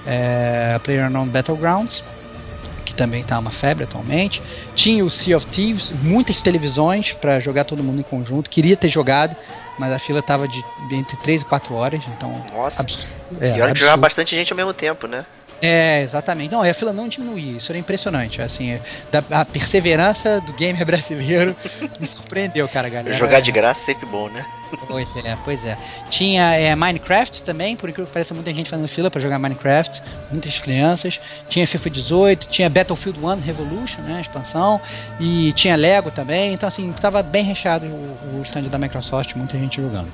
[0.06, 2.04] É, PlayerUnknown Battlegrounds,
[2.84, 4.40] que também tá uma febre atualmente.
[4.76, 8.48] Tinha o Sea of Thieves, muitas televisões para jogar todo mundo em conjunto.
[8.48, 9.34] Queria ter jogado,
[9.78, 12.80] mas a fila tava de entre 3 e 4 horas, então Nossa.
[12.82, 13.06] absurdo.
[13.40, 15.24] e olha que jogava bastante gente ao mesmo tempo, né?
[15.60, 16.52] É, exatamente.
[16.52, 18.42] Não, e a fila não diminuía, isso era impressionante.
[18.42, 18.80] Assim, é,
[19.10, 21.56] da, a perseverança do gamer brasileiro
[21.98, 23.16] me surpreendeu, cara, galera.
[23.16, 24.44] Jogar de graça é sempre bom, né?
[24.86, 25.78] Pois é, pois é.
[26.10, 30.02] Tinha é, Minecraft também, por incrível que pareça, muita gente fazendo fila pra jogar Minecraft,
[30.30, 31.20] muitas crianças.
[31.48, 34.80] Tinha FIFA 18, tinha Battlefield 1 Revolution, né, expansão,
[35.20, 36.52] e tinha Lego também.
[36.52, 40.12] Então, assim, tava bem recheado o, o stand da Microsoft, muita gente jogando.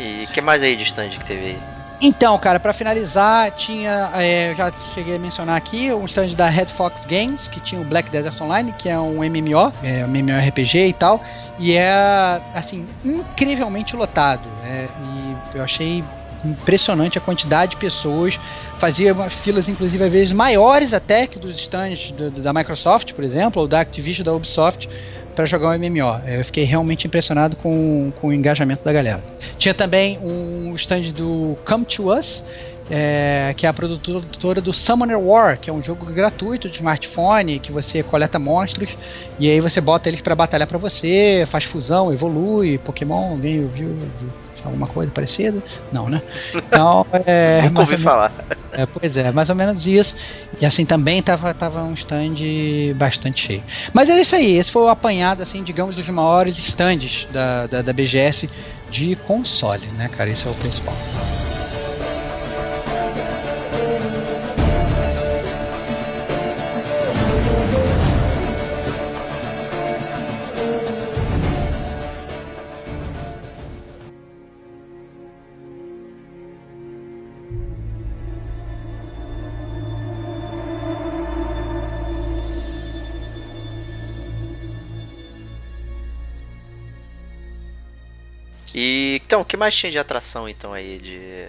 [0.00, 1.75] E o que mais aí de stand que teve aí?
[2.00, 4.10] Então, cara, pra finalizar, tinha.
[4.14, 7.80] é, eu já cheguei a mencionar aqui o stand da Red Fox Games, que tinha
[7.80, 11.22] o Black Desert Online, que é um MMO, é um MMORPG e tal,
[11.58, 14.48] e é, assim, incrivelmente lotado.
[14.62, 16.04] é, e eu achei
[16.44, 18.38] impressionante a quantidade de pessoas.
[18.78, 23.62] Fazia filas, inclusive, às vezes maiores até que dos stands do- da Microsoft, por exemplo,
[23.62, 24.88] ou da Activision, da Ubisoft,
[25.36, 26.20] para jogar um MMO.
[26.26, 29.22] Eu fiquei realmente impressionado com, com o engajamento da galera.
[29.58, 32.42] Tinha também um stand do Come to Us,
[32.90, 37.58] é, que é a produtora do Summoner War, que é um jogo gratuito de smartphone
[37.58, 38.96] que você coleta monstros
[39.38, 43.88] e aí você bota eles para batalhar para você, faz fusão, evolui, Pokémon, alguém ouviu
[44.18, 45.62] viu alguma coisa parecida?
[45.92, 46.22] Não, né?
[46.66, 48.32] Então, é, Nunca ouvi falar.
[48.72, 50.16] é, pois é, mais ou menos isso.
[50.60, 52.34] E assim também tava, tava um stand
[52.96, 53.62] bastante cheio.
[53.92, 57.82] Mas é isso aí, esse foi o apanhado, assim, digamos, dos maiores stands da, da,
[57.82, 58.48] da BGS
[58.90, 60.30] de console, né, cara?
[60.30, 60.94] Esse é o principal.
[88.74, 91.48] E então, o que mais tinha de atração então aí de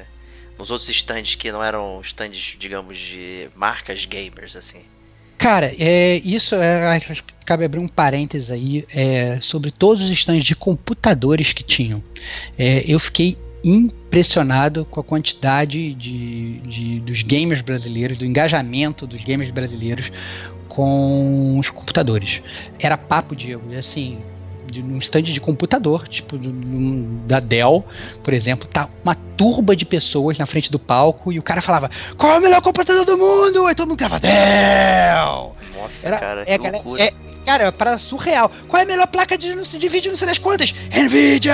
[0.58, 4.82] nos outros stands que não eram stands, digamos, de marcas gamers assim?
[5.38, 7.00] Cara, é, isso é,
[7.46, 12.04] cabe abrir um parênteses aí é, sobre todos os stands de computadores que tinham.
[12.58, 19.24] É, eu fiquei impressionado com a quantidade de, de, dos gamers brasileiros, do engajamento dos
[19.24, 20.12] gamers brasileiros
[20.68, 22.42] com os computadores.
[22.80, 24.20] Era papo, Diego, assim,
[24.72, 26.52] de, num stand de computador, tipo do,
[27.26, 27.86] da Dell,
[28.24, 31.90] por exemplo, tá uma turba de pessoas na frente do palco e o cara falava:
[32.18, 33.66] Qual é o melhor computador do mundo?
[33.66, 35.56] Aí todo mundo ficava Dell!
[35.80, 37.04] Nossa, Era, cara, é, que loucura.
[37.04, 37.14] É,
[37.46, 38.52] cara, para surreal.
[38.68, 40.74] Qual é a melhor placa de, de vídeo, não sei das quantas?
[40.92, 41.54] Nvidia!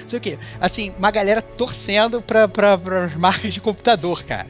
[0.00, 0.38] Não sei o que.
[0.60, 4.48] Assim, uma galera torcendo pra, pra, pra marcas de computador, cara.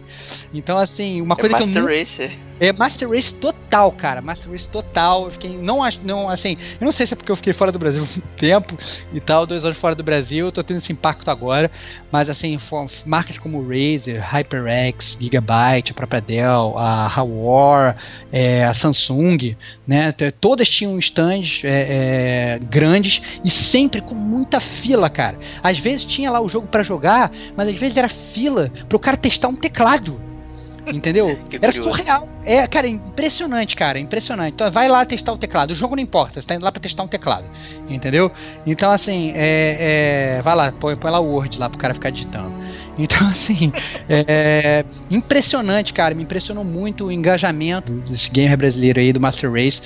[0.55, 1.98] Então, assim, uma é coisa Master que eu.
[1.98, 2.32] Racer.
[2.62, 4.22] É Master Race total, cara.
[4.22, 5.24] Master Race total.
[5.24, 5.58] Eu fiquei.
[5.58, 6.56] Não, não, assim.
[6.80, 8.76] Eu não sei se é porque eu fiquei fora do Brasil um tempo
[9.12, 10.46] e tal, dois anos fora do Brasil.
[10.46, 11.68] Eu tô tendo esse impacto agora.
[12.12, 12.56] Mas, assim,
[13.04, 17.96] marcas como Razer, HyperX, Gigabyte, a própria Dell, a Hawar,
[18.30, 20.12] é, a Samsung, né?
[20.40, 25.36] Todas tinham stands é, é, grandes e sempre com muita fila, cara.
[25.64, 29.16] Às vezes tinha lá o jogo para jogar, mas às vezes era fila pro cara
[29.16, 30.30] testar um teclado.
[30.86, 31.38] Entendeu?
[31.60, 32.28] Era surreal.
[32.44, 34.54] É, cara, impressionante, cara, impressionante.
[34.54, 35.70] Então vai lá testar o teclado.
[35.70, 37.48] O jogo não importa, você tá indo lá pra testar um teclado.
[37.88, 38.30] Entendeu?
[38.66, 42.10] Então, assim, é, é, vai lá, põe, põe lá o Word lá pro cara ficar
[42.10, 42.52] digitando.
[42.98, 43.72] Então, assim,
[44.08, 46.14] é, impressionante, cara.
[46.14, 49.80] Me impressionou muito o engajamento desse gamer brasileiro aí, do Master Race,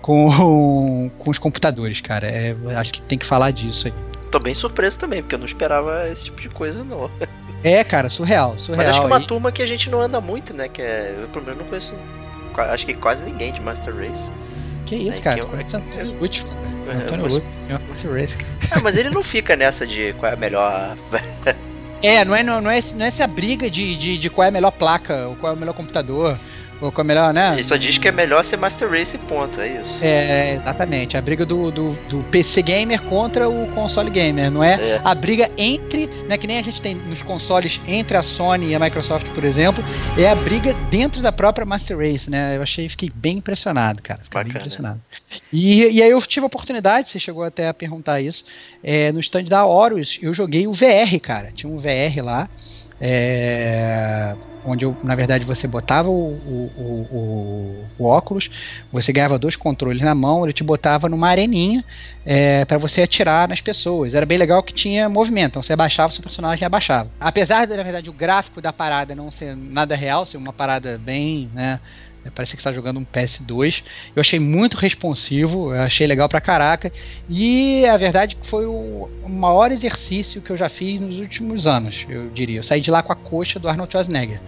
[0.00, 2.26] com, com os computadores, cara.
[2.26, 3.94] É, acho que tem que falar disso aí.
[4.30, 7.10] Tô bem surpreso também, porque eu não esperava esse tipo de coisa, não.
[7.64, 8.78] É, cara, surreal, surreal.
[8.78, 9.26] Mas acho que uma e...
[9.26, 10.68] turma que a gente não anda muito, né?
[10.68, 11.16] Que é.
[11.22, 11.94] Eu pelo menos não conheço.
[12.56, 14.30] Acho que quase ninguém de Master Race.
[14.84, 15.36] Que isso, É, cara?
[15.36, 16.72] que eu- Conhece Antônio Lutz, cara.
[16.88, 18.36] É, Antônio senhor Master Race.
[18.70, 20.96] Ah, mas ele não fica nessa de qual é a melhor.
[22.04, 24.48] É, não é, não, não é, não é essa briga de, de, de qual é
[24.48, 26.36] a melhor placa, ou qual é o melhor computador,
[26.82, 27.52] ou qual o melhor, né?
[27.52, 30.04] Ele só diz que é melhor ser Master Race e ponto, é isso.
[30.04, 31.16] É, exatamente.
[31.16, 34.74] A briga do, do, do PC gamer contra o console gamer, não é?
[34.74, 35.00] É.
[35.04, 38.74] A briga entre, né, que nem a gente tem nos consoles entre a Sony e
[38.74, 39.82] a Microsoft, por exemplo,
[40.18, 42.56] é a briga dentro da própria Master Race, né?
[42.56, 44.20] Eu achei, fiquei bem impressionado, cara.
[44.22, 44.64] Fiquei bem Bacana.
[44.64, 45.00] impressionado.
[45.52, 48.44] E, e aí eu tive a oportunidade, você chegou até a perguntar isso,
[48.82, 51.52] é, no stand da Horus, eu joguei o VR, cara.
[51.54, 52.48] Tinha um VR lá.
[53.04, 56.72] É, onde eu, na verdade você botava o, o,
[57.16, 58.48] o- o- óculos,
[58.92, 61.84] você ganhava dois controles na mão, ele te botava numa areninha
[62.24, 64.14] é, para você atirar nas pessoas.
[64.14, 67.12] Era bem legal que tinha movimento, então você abaixava, seu personagem abaixava.
[67.18, 70.96] Apesar de, na verdade, o gráfico da parada não ser nada real, ser uma parada
[70.98, 71.80] bem, né,
[72.24, 73.82] é, Parecia que está jogando um PS2.
[74.14, 76.92] Eu achei muito responsivo, eu achei legal pra caraca.
[77.28, 81.18] E a verdade é que foi o o maior exercício que eu já fiz nos
[81.18, 82.58] últimos anos, eu diria.
[82.58, 84.40] Eu saí de lá com a coxa do Arnold Schwarzenegger.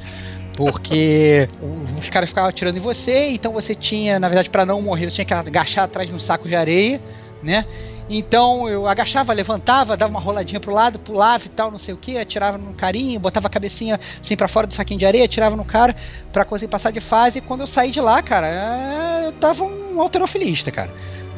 [0.57, 1.49] Porque
[1.99, 5.17] os caras ficavam atirando em você, então você tinha, na verdade, para não morrer, você
[5.17, 7.01] tinha que agachar atrás de um saco de areia,
[7.43, 7.65] né?
[8.09, 11.97] Então eu agachava, levantava, dava uma roladinha pro lado, pulava e tal, não sei o
[11.97, 15.57] que, atirava no carinho, botava a cabecinha assim pra fora do saquinho de areia, atirava
[15.57, 15.97] no cara
[16.33, 17.39] pra conseguir passar de fase.
[17.39, 20.91] E quando eu saí de lá, cara, é, eu tava um alterofilista, cara.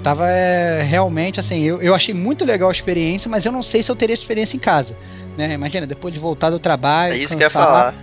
[0.02, 3.82] Tava é, realmente assim, eu, eu achei muito legal a experiência, mas eu não sei
[3.82, 4.96] se eu teria experiência em casa.
[5.36, 5.54] Né?
[5.54, 7.14] Imagina, depois de voltar do trabalho.
[7.14, 7.94] É isso que eu ia falar.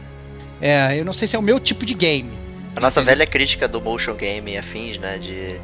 [0.61, 2.31] É, eu não sei se é o meu tipo de game.
[2.75, 3.17] A nossa Entendeu?
[3.17, 5.17] velha crítica do motion game e afins, né?
[5.17, 5.59] De.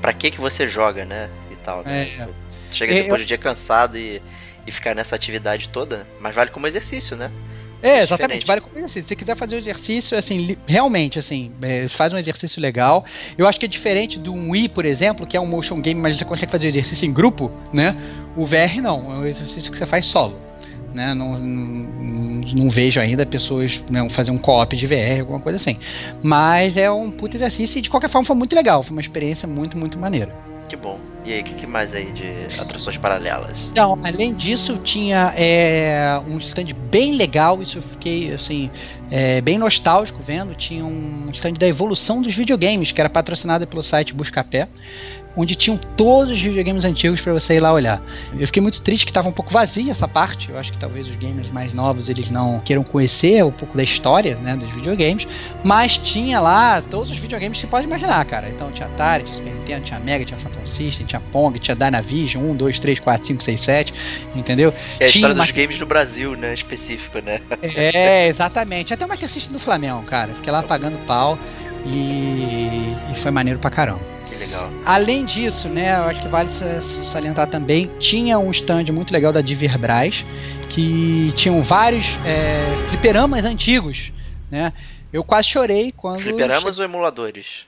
[0.00, 1.28] Pra que que você joga, né?
[1.64, 2.02] Tal, né?
[2.02, 2.28] É.
[2.70, 4.20] Chega É, depois do dia cansado e,
[4.66, 7.30] e ficar nessa atividade toda, mas vale como exercício, né?
[7.82, 8.46] É, É exatamente.
[8.46, 9.02] Vale como exercício.
[9.02, 13.04] Se você quiser fazer o exercício, assim, realmente, assim, é, faz um exercício legal.
[13.36, 16.16] Eu acho que é diferente do Wii, por exemplo, que é um motion game, mas
[16.16, 17.94] você consegue fazer exercício em grupo, né?
[18.36, 20.40] O VR não, é um exercício que você faz solo.
[20.94, 21.12] Né?
[21.12, 25.76] Não, não, não vejo ainda pessoas né, fazer um co-op de VR, alguma coisa assim.
[26.22, 28.82] Mas é um puto exercício e de qualquer forma foi muito legal.
[28.82, 30.32] Foi uma experiência muito, muito maneira.
[30.68, 30.98] Que bom.
[31.24, 33.68] E aí, o que, que mais aí de atrações paralelas?
[33.70, 38.70] Então, além disso, tinha é, um stand bem legal, isso eu fiquei assim,
[39.10, 40.54] é, bem nostálgico vendo.
[40.54, 44.68] Tinha um stand da evolução dos videogames, que era patrocinado pelo site Buscapé,
[45.36, 48.00] onde tinham todos os videogames antigos para você ir lá olhar.
[48.38, 50.50] Eu fiquei muito triste que estava um pouco vazia essa parte.
[50.50, 53.82] Eu acho que talvez os gamers mais novos eles não queiram conhecer um pouco da
[53.82, 55.26] história né, dos videogames,
[55.64, 58.48] mas tinha lá todos os videogames que você pode imaginar, cara.
[58.48, 62.44] Então tinha Atari, tinha Super Nintendo, tinha Mega, tinha Phantom System, tinha Pong, tinha Dynavision,
[62.50, 63.94] 1, 2, 3, 4, 5, 6, 7,
[64.34, 64.72] entendeu?
[65.00, 66.54] É a Tinha história uma- dos games no Brasil, né?
[66.54, 67.40] Específico, né?
[67.62, 68.92] É, exatamente.
[68.94, 70.32] Até o Master System do Flamengo, cara.
[70.34, 71.38] Fiquei lá pagando pau
[71.84, 74.13] e, e foi maneiro pra caramba.
[74.44, 74.70] Legal.
[74.84, 79.32] Além disso, né, eu acho que vale sa- salientar também, tinha um stand muito legal
[79.32, 80.24] da Diverbras,
[80.68, 84.12] que tinham vários é, fliperamas antigos,
[84.50, 84.72] né?
[85.12, 86.20] Eu quase chorei quando...
[86.20, 87.66] Fliperamas ou emuladores?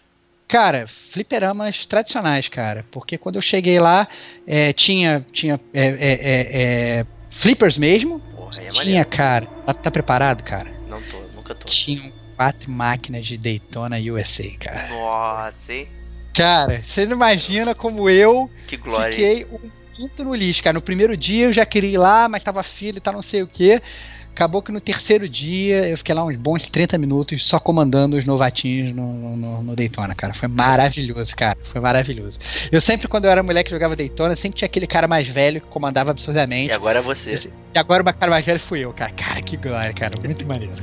[0.48, 2.84] Cara, fliperamas tradicionais, cara.
[2.90, 4.06] Porque quando eu cheguei lá,
[4.46, 8.20] é, tinha, tinha é, é, é, é, flippers mesmo.
[8.20, 9.08] Porra, é tinha, maneiro.
[9.08, 9.46] cara.
[9.64, 10.70] Tá, tá preparado, cara?
[10.88, 11.66] Não tô, nunca tô.
[11.68, 14.88] Tinham quatro máquinas de Daytona USA, cara.
[14.88, 15.88] Nossa, hein?
[16.36, 18.50] Cara, você não imagina como eu
[19.10, 20.74] fiquei um pinto no lixo, cara.
[20.74, 23.42] No primeiro dia eu já queria ir lá, mas tava filho e tal, não sei
[23.42, 23.80] o que.
[24.36, 28.26] Acabou que no terceiro dia eu fiquei lá uns bons 30 minutos só comandando os
[28.26, 30.34] novatinhos no, no, no Daytona, cara.
[30.34, 31.56] Foi maravilhoso, cara.
[31.62, 32.38] Foi maravilhoso.
[32.70, 35.62] Eu sempre, quando eu era moleque que jogava Daytona, sempre tinha aquele cara mais velho
[35.62, 36.70] que comandava E absurdamente.
[36.70, 37.50] agora é você.
[37.74, 39.10] E agora o cara mais velho fui eu, cara.
[39.12, 40.14] Cara, que glória, cara.
[40.22, 40.74] Muito maneiro.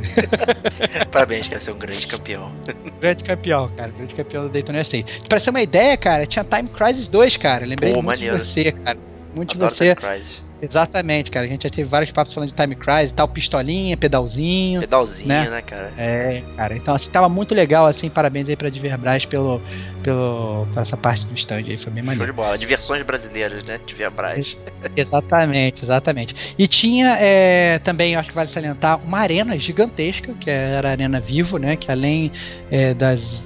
[1.12, 2.51] Parabéns, cara, você é um grande campeão.
[2.99, 3.91] grande campeão, cara.
[3.91, 5.04] Grande campeão do Daytona USA.
[5.30, 7.68] Pra ser uma ideia, cara, tinha Time Crisis 2, cara.
[7.68, 8.36] Lembrei Pô, muito maneiro.
[8.39, 8.97] de você, cara.
[9.36, 9.95] Muito Adoro de você.
[9.95, 10.53] Time Crisis.
[10.64, 11.45] Exatamente, cara.
[11.45, 14.80] A gente já teve vários papos falando de Time Crisis e tal, pistolinha, pedalzinho.
[14.82, 15.49] Pedalzinho, Né?
[15.49, 15.91] né, cara?
[15.97, 16.76] É, cara.
[16.76, 18.09] Então, assim, tava muito legal, assim.
[18.09, 19.61] Parabéns aí pra Diverbras pelo,
[20.01, 21.78] pelo, por essa parte do stand aí.
[21.78, 22.26] Foi bem Show maneiro.
[22.32, 22.57] de bola.
[22.57, 23.80] Diversões brasileiras, né?
[23.86, 24.55] Tive Braz.
[24.95, 26.55] Exatamente, exatamente.
[26.57, 31.20] E tinha é, também, acho que vale salientar, uma arena gigantesca, que era a Arena
[31.20, 31.76] Vivo, né?
[31.76, 32.32] Que além
[32.72, 33.41] é, das.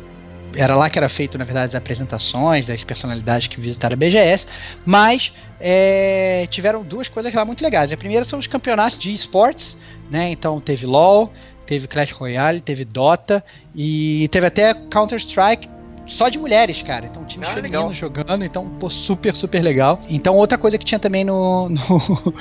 [0.57, 4.47] Era lá que era feito, na verdade, as apresentações das personalidades que visitaram a BGS,
[4.83, 5.31] mas
[5.61, 7.91] é, tiveram duas coisas lá muito legais.
[7.91, 9.77] A primeira são os campeonatos de esportes,
[10.09, 10.31] né?
[10.31, 11.31] Então teve LoL,
[11.65, 13.43] teve Clash Royale, teve Dota
[13.75, 15.69] e teve até Counter-Strike
[16.07, 17.05] só de mulheres, cara.
[17.05, 17.93] Então time Ah, feminino legal.
[17.93, 19.99] jogando, então pô, super, super legal.
[20.09, 22.33] Então outra coisa que tinha também no, no,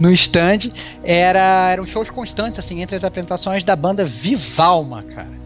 [0.00, 0.70] no stand
[1.04, 5.38] era, eram shows constantes, assim, entre as apresentações da banda Vivalma, cara.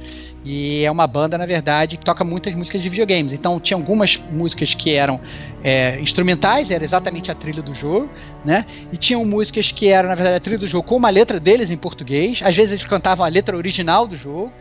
[0.45, 3.33] E é uma banda, na verdade, que toca muitas músicas de videogames.
[3.33, 5.19] Então tinha algumas músicas que eram
[5.63, 8.11] é, instrumentais, era exatamente a trilha do jogo,
[8.45, 8.67] né?
[8.93, 11.71] E tinham músicas que eram, na verdade, a trilha do jogo com uma letra deles
[11.71, 12.41] em português.
[12.45, 14.53] Às vezes eles cantavam a letra original do jogo.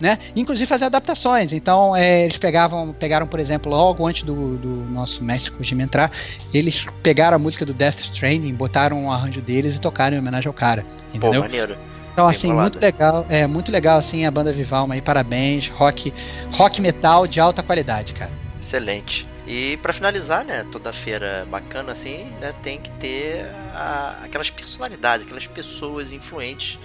[0.00, 0.18] Né?
[0.34, 1.52] Inclusive fazer adaptações.
[1.52, 6.10] Então é, eles pegavam, pegaram, por exemplo, logo antes do, do nosso mestre Kojima entrar,
[6.52, 10.48] eles pegaram a música do Death Stranding, botaram um arranjo deles e tocaram em homenagem
[10.48, 10.82] ao cara.
[10.82, 11.42] Pô, Entendeu?
[11.42, 11.76] maneiro.
[12.12, 13.26] Então, assim, muito legal.
[13.28, 15.68] É, muito legal, assim, a banda Vivalma aí, parabéns.
[15.68, 16.12] Rock,
[16.52, 18.30] rock metal de alta qualidade, cara.
[18.60, 19.24] Excelente.
[19.46, 23.44] E pra finalizar, né, toda feira bacana assim, né, tem que ter
[23.74, 26.78] a- aquelas personalidades, aquelas pessoas influentes,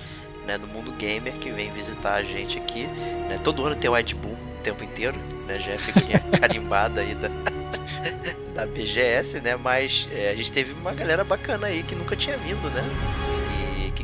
[0.48, 2.88] né, do mundo gamer que vem visitar a gente aqui,
[3.30, 3.40] né?
[3.44, 5.56] Todo ano tem o Ed Boon o tempo inteiro, né?
[5.60, 7.30] Já é figurinha carimbada aí da
[8.56, 9.56] da BGS, né?
[9.56, 12.82] Mas é, a gente teve uma galera bacana aí que nunca tinha vindo, né?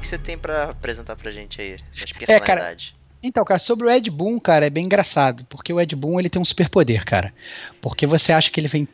[0.04, 2.76] O que, você tem pra apresentar pra gente aí, das cara?
[3.24, 6.30] Então, cara, sobre o Ed Boon, cara, é bem engraçado, porque o Ed Boon ele
[6.30, 7.34] tem um superpoder, cara.
[7.80, 8.86] Porque você acha que ele vem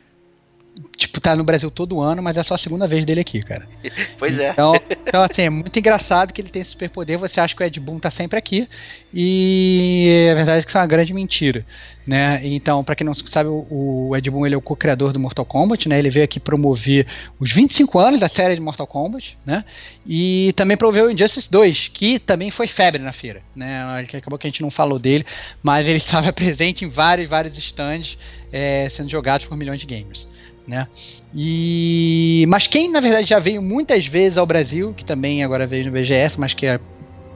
[0.96, 3.66] tipo tá no Brasil todo ano, mas é só a segunda vez dele aqui, cara.
[4.18, 4.50] pois é.
[4.50, 7.66] Então, então, assim, é muito engraçado que ele tem esse superpoder, você acha que o
[7.66, 8.68] Ed Boon tá sempre aqui,
[9.12, 11.64] e a verdade é que isso é uma grande mentira,
[12.06, 12.40] né?
[12.44, 15.44] Então, pra quem não sabe, o, o Ed Boon ele é o co-criador do Mortal
[15.44, 15.98] Kombat, né?
[15.98, 17.06] Ele veio aqui promover
[17.38, 19.64] os 25 anos da série de Mortal Kombat, né?
[20.06, 24.04] E também promoveu o Injustice 2, que também foi febre na feira, né?
[24.14, 25.24] Acabou que a gente não falou dele,
[25.62, 28.18] mas ele estava presente em vários, vários stands
[28.52, 30.26] é, sendo jogados por milhões de gamers.
[30.66, 30.86] Né?
[31.34, 35.86] E mas quem na verdade já veio muitas vezes ao Brasil, que também agora veio
[35.86, 36.78] no BGS, mas que é,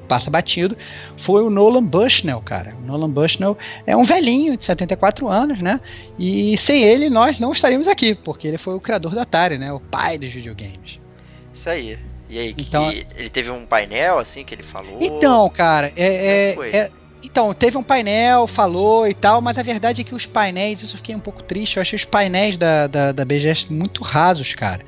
[0.07, 0.77] passa batido,
[1.17, 2.75] foi o Nolan Bushnell, cara.
[2.83, 3.57] O Nolan Bushnell
[3.87, 5.81] é um velhinho de 74 anos, né?
[6.19, 9.73] E sem ele nós não estaríamos aqui, porque ele foi o criador da Atari, né?
[9.73, 11.01] O pai dos videogames.
[11.53, 11.99] Isso aí.
[12.29, 14.99] E aí, que Então- ele teve um painel assim que ele falou?
[15.01, 16.91] Então, cara, é, é- é-
[17.25, 20.95] então teve um painel, falou e tal, mas a verdade é que os painéis, isso
[20.95, 21.77] eu fiquei um pouco triste.
[21.77, 24.83] Eu achei os painéis da, da, da BGS muito rasos, cara.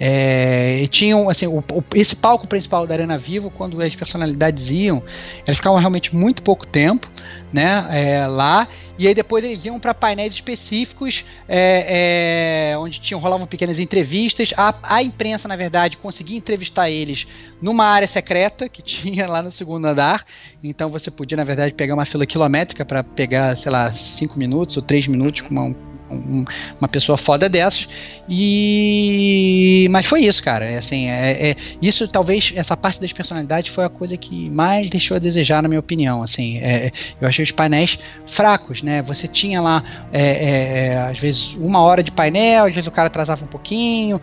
[0.00, 4.70] É, e tinham, assim, o- o- esse palco principal da Arena Vivo, quando as personalidades
[4.70, 5.02] iam,
[5.46, 7.08] elas ficavam realmente muito pouco tempo,
[7.52, 8.66] né, é, lá.
[8.98, 14.52] E aí depois eles iam para painéis específicos, é, é, onde tinham rolavam pequenas entrevistas.
[14.56, 17.26] A, a imprensa, na verdade, conseguia entrevistar eles
[17.60, 20.24] numa área secreta que tinha lá no segundo andar.
[20.62, 24.76] Então você podia, na verdade, pegar uma fila quilométrica para pegar, sei lá, 5 minutos
[24.76, 25.74] ou 3 minutos com uma,
[26.12, 26.44] um-
[26.80, 27.88] uma pessoa foda dessas.
[28.28, 30.64] E mas foi isso, cara.
[30.64, 34.88] É, assim, é, é- isso talvez essa parte das personalidades foi a coisa que mais
[34.90, 36.22] deixou a desejar, na minha opinião.
[36.22, 36.90] Assim, é,
[37.20, 39.02] eu achei os painéis fracos, né?
[39.02, 39.82] Você tinha lá
[40.12, 44.20] é, é, às vezes uma hora de painel, às vezes o cara atrasava um pouquinho,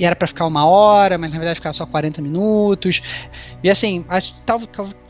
[0.00, 3.02] era para ficar uma hora, mas na verdade ficava só 40 minutos.
[3.62, 4.60] E assim, acho- tal-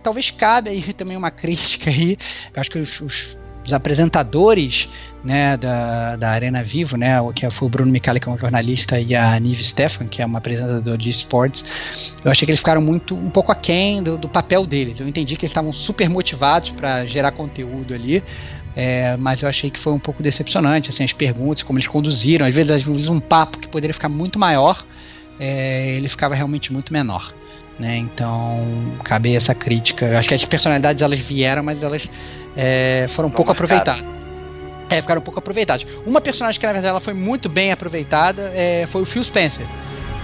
[0.02, 2.16] talvez cabe aí também uma crítica aí.
[2.54, 3.37] Eu acho que os, os
[3.68, 4.88] os apresentadores
[5.22, 8.38] né, da, da Arena Vivo, né, o que foi o Bruno Micali, que é um
[8.38, 11.64] jornalista, e a Nive Stefan, que é uma apresentadora de esportes,
[12.24, 15.00] eu achei que eles ficaram muito um pouco aquém do, do papel deles.
[15.00, 18.22] Eu entendi que eles estavam super motivados para gerar conteúdo ali,
[18.74, 22.46] é, mas eu achei que foi um pouco decepcionante, assim, as perguntas, como eles conduziram,
[22.46, 24.84] às vezes, às vezes um papo que poderia ficar muito maior,
[25.38, 27.34] é, ele ficava realmente muito menor.
[27.78, 30.04] Né, então, cabe essa crítica.
[30.06, 32.10] Eu acho que as personalidades elas vieram, mas elas
[32.56, 34.04] é, foram pouco aproveitadas.
[34.90, 35.86] É, ficaram um pouco aproveitadas.
[36.04, 39.66] Uma personagem que na verdade ela foi muito bem aproveitada é, foi o Phil Spencer.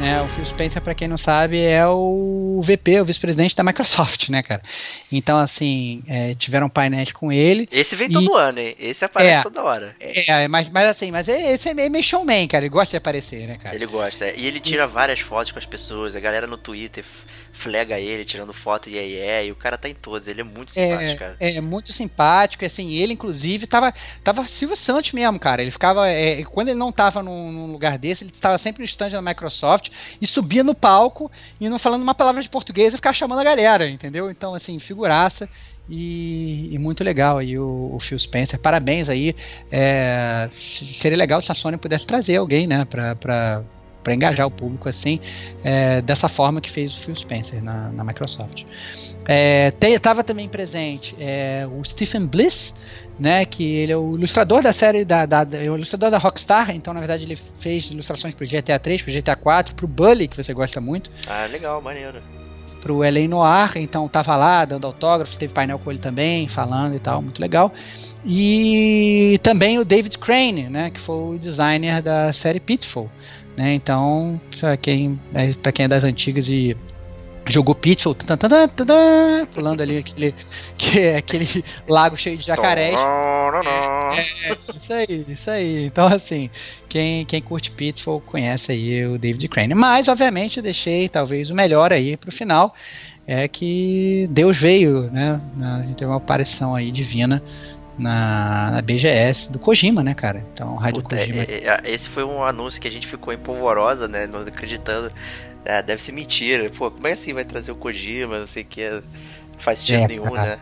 [0.02, 4.28] É, o Phil Spencer, para quem não sabe, é o VP, o vice-presidente da Microsoft,
[4.28, 4.60] né, cara?
[5.10, 7.68] Então, assim, é, tiveram painéis com ele.
[7.70, 8.12] Esse vem e...
[8.12, 8.74] todo ano, hein?
[8.80, 9.94] Esse aparece é, toda hora.
[10.00, 12.64] É, mas, mas assim, mas esse é meio showman, cara.
[12.64, 13.76] Ele gosta de aparecer, né, cara?
[13.76, 14.24] Ele gosta.
[14.24, 14.34] É.
[14.36, 16.16] E ele tira várias fotos com as pessoas.
[16.16, 17.04] A galera no Twitter
[17.54, 20.44] flega ele, tirando foto e aí é, e o cara tá em todos, ele é
[20.44, 21.36] muito simpático, é, cara.
[21.40, 26.42] É, muito simpático, assim, ele inclusive tava, tava Silvio Santos mesmo, cara, ele ficava, é,
[26.44, 29.90] quando ele não tava num, num, lugar desse, ele estava sempre no stand da Microsoft
[30.20, 31.30] e subia no palco
[31.60, 34.30] e não falando uma palavra de português e ficava chamando a galera, entendeu?
[34.30, 35.48] Então, assim, figuraça,
[35.88, 38.58] e, e, muito legal aí o, o, Phil Spencer.
[38.58, 39.36] Parabéns aí.
[39.70, 43.62] É, seria legal se a Sony pudesse trazer alguém, né, para
[44.04, 45.18] para engajar o público assim,
[45.64, 48.64] é, dessa forma que fez o Phil Spencer na, na Microsoft.
[49.80, 52.74] Estava é, também presente é, o Stephen Bliss,
[53.18, 56.18] né, que ele é o ilustrador da série da, da, da é o ilustrador da
[56.18, 59.74] Rockstar, então na verdade ele fez ilustrações para o GTA 3, para o GTA 4,
[59.74, 61.10] para o Bully que você gosta muito.
[61.26, 62.20] Ah, legal, maneiro.
[62.80, 63.26] Para o L.A.
[63.26, 67.40] Noir, então tava lá dando autógrafos, teve painel com ele também, falando e tal, muito
[67.40, 67.72] legal.
[68.26, 73.10] E também o David Crane, né, que foi o designer da série Pitfall.
[73.56, 73.74] Né?
[73.74, 76.76] Então, para quem, é, pra quem é das antigas e
[77.46, 78.16] jogou Pitfall,
[79.54, 80.34] pulando ali aquele,
[80.78, 82.94] que é aquele lago cheio de jacarés.
[82.94, 85.86] É, é, isso aí, isso aí.
[85.86, 86.50] Então, assim,
[86.88, 89.74] quem, quem curte Pitfall conhece aí o David Crane.
[89.74, 92.74] Mas, obviamente, deixei talvez o melhor aí pro final.
[93.26, 95.40] É que Deus veio, né?
[95.62, 97.42] A gente teve uma aparição aí divina
[97.98, 100.44] na, na, BGS do Kojima, né, cara?
[100.52, 101.42] Então, Rádio Puta, Kojima.
[101.42, 104.26] É, é, esse foi um anúncio que a gente ficou empolvorosa, né?
[104.26, 105.12] Não acreditando.
[105.64, 106.68] É, deve ser mentira.
[106.70, 108.38] Pô, como é assim vai trazer o Kojima?
[108.38, 109.02] Não sei o que.
[109.58, 110.56] Faz sentido é, nenhum, cara.
[110.56, 110.58] né?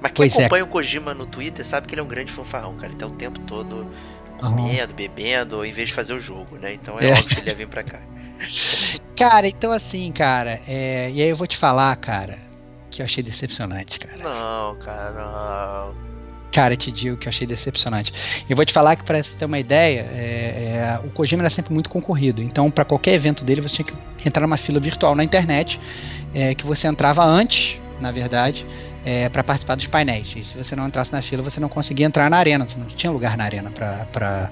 [0.00, 0.40] Mas quem pois é.
[0.40, 2.88] acompanha o Kojima no Twitter sabe que ele é um grande fanfarrão, cara.
[2.88, 3.86] Ele tá o tempo todo
[4.38, 4.96] comendo, uhum.
[4.96, 6.74] bebendo, em vez de fazer o jogo, né?
[6.74, 7.12] Então é, é.
[7.12, 8.00] óbvio que ele ia vir pra cá.
[9.16, 11.10] Cara, então assim, cara, é...
[11.10, 12.38] e aí eu vou te falar, cara,
[12.90, 14.18] que eu achei decepcionante, cara.
[14.18, 16.15] Não, cara, não.
[16.52, 18.12] Cara, te digo que eu achei decepcionante.
[18.48, 21.50] Eu vou te falar que, para você ter uma ideia, é, é, o Kojima era
[21.50, 22.42] sempre muito concorrido.
[22.42, 25.78] Então, para qualquer evento dele, você tinha que entrar numa fila virtual na internet,
[26.34, 28.66] é, que você entrava antes, na verdade,
[29.04, 30.34] é, para participar dos painéis.
[30.36, 32.66] E se você não entrasse na fila, você não conseguia entrar na arena.
[32.66, 34.50] Você não tinha lugar na arena para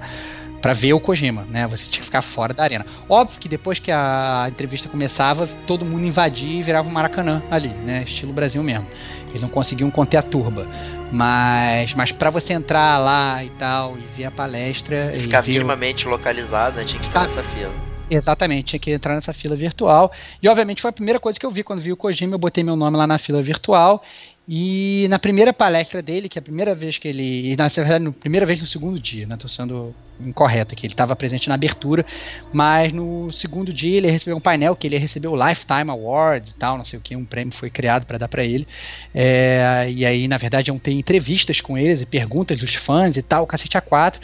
[0.64, 1.66] para ver o Kojima, né?
[1.66, 2.86] Você tinha que ficar fora da arena.
[3.06, 7.68] Óbvio que depois que a entrevista começava, todo mundo invadia e virava um Maracanã ali,
[7.68, 8.02] né?
[8.06, 8.86] Estilo Brasil mesmo.
[9.28, 10.66] Eles não conseguiam conter a turba.
[11.14, 15.16] Mas, mas para você entrar lá e tal, e ver a palestra.
[15.16, 16.10] E ficar ver minimamente o...
[16.10, 16.84] localizado, né?
[16.84, 17.26] tinha que entrar tá.
[17.26, 17.72] nessa fila.
[18.10, 20.12] Exatamente, tinha que entrar nessa fila virtual.
[20.42, 22.62] E obviamente foi a primeira coisa que eu vi quando vi o Kojima, eu botei
[22.62, 24.02] meu nome lá na fila virtual
[24.46, 27.52] e na primeira palestra dele, que é a primeira vez que ele.
[27.52, 29.36] E na verdade, na primeira vez no segundo dia, né?
[29.36, 30.86] Tô sendo incorreto aqui.
[30.86, 32.04] Ele estava presente na abertura,
[32.52, 36.54] mas no segundo dia ele recebeu um painel que ele recebeu o Lifetime Award e
[36.54, 38.66] tal, não sei o que, um prêmio foi criado para dar para ele.
[39.14, 43.22] É, e aí, na verdade, iam ter entrevistas com eles e perguntas dos fãs e
[43.22, 44.18] tal, o cacete A4.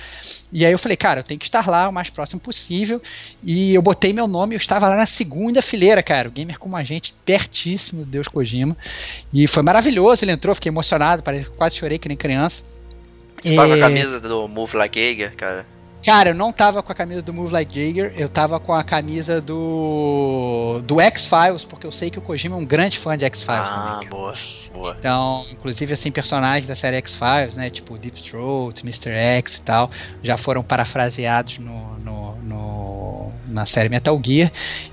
[0.53, 3.01] E aí eu falei, cara, eu tenho que estar lá o mais próximo possível.
[3.43, 6.28] E eu botei meu nome, eu estava lá na segunda fileira, cara.
[6.28, 8.76] O gamer como a gente, pertíssimo do Deus Kojima.
[9.32, 11.22] E foi maravilhoso, ele entrou, fiquei emocionado,
[11.57, 12.62] quase chorei que nem criança.
[13.41, 13.80] Você tava com a é.
[13.80, 15.66] camisa do Move Like Gager, cara?
[16.05, 18.82] Cara, eu não tava com a camisa do Move Like Jagger, eu tava com a
[18.82, 23.24] camisa do do X-Files, porque eu sei que o Kojima é um grande fã de
[23.26, 24.09] X-Files ah, também.
[24.09, 24.34] Ah, boa,
[24.72, 24.96] boa.
[24.98, 29.11] Então, inclusive, assim, personagens da série X-Files, né, tipo Deep Throat, Mr.
[29.11, 29.90] X e tal,
[30.22, 34.51] já foram parafraseados no, no, no na série Metal Gear.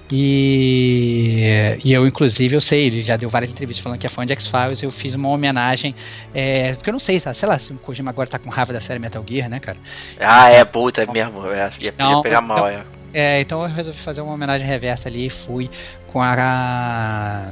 [0.10, 4.26] E, e eu, inclusive, eu sei, ele já deu várias entrevistas falando que é fã
[4.26, 4.82] de X-Files.
[4.82, 5.94] Eu fiz uma homenagem,
[6.34, 8.80] é, porque eu não sei, sei lá, se o Kojima agora tá com raiva da
[8.80, 9.78] série Metal Gear, né, cara?
[10.20, 11.46] Ah, é, puta, é mesmo.
[11.48, 13.38] É, ia, não, pegar mal, então, é.
[13.38, 13.42] é.
[13.42, 15.70] Então eu resolvi fazer uma homenagem reversa ali e fui
[16.08, 17.52] com a.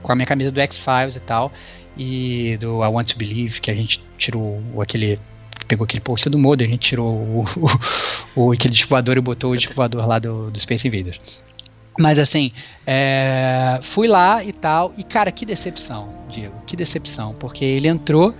[0.00, 1.52] com a minha camisa do X-Files e tal.
[1.96, 5.18] E do I Want to Believe, que a gente tirou aquele
[5.66, 7.44] pegou aquele post do Modo, a gente tirou o,
[8.34, 11.42] o, o, aquele voador e botou o voador lá do, do Space Invaders.
[11.98, 12.52] Mas assim,
[12.86, 18.34] é, fui lá e tal, e cara, que decepção, Diego, que decepção, porque ele entrou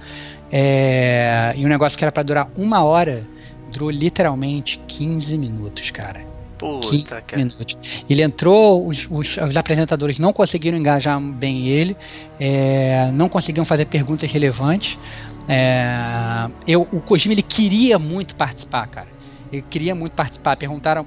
[0.51, 3.27] É, e um negócio que era para durar uma hora
[3.71, 6.27] durou literalmente 15 minutos, cara.
[6.59, 7.37] Puta, cara.
[7.43, 7.77] minutos.
[8.09, 11.97] Ele entrou, os, os, os apresentadores não conseguiram engajar bem ele,
[12.41, 14.99] é, não conseguiam fazer perguntas relevantes.
[15.47, 19.09] É, eu, o Kojima ele queria muito participar, cara.
[19.53, 20.57] Ele queria muito participar.
[20.57, 21.07] Perguntaram,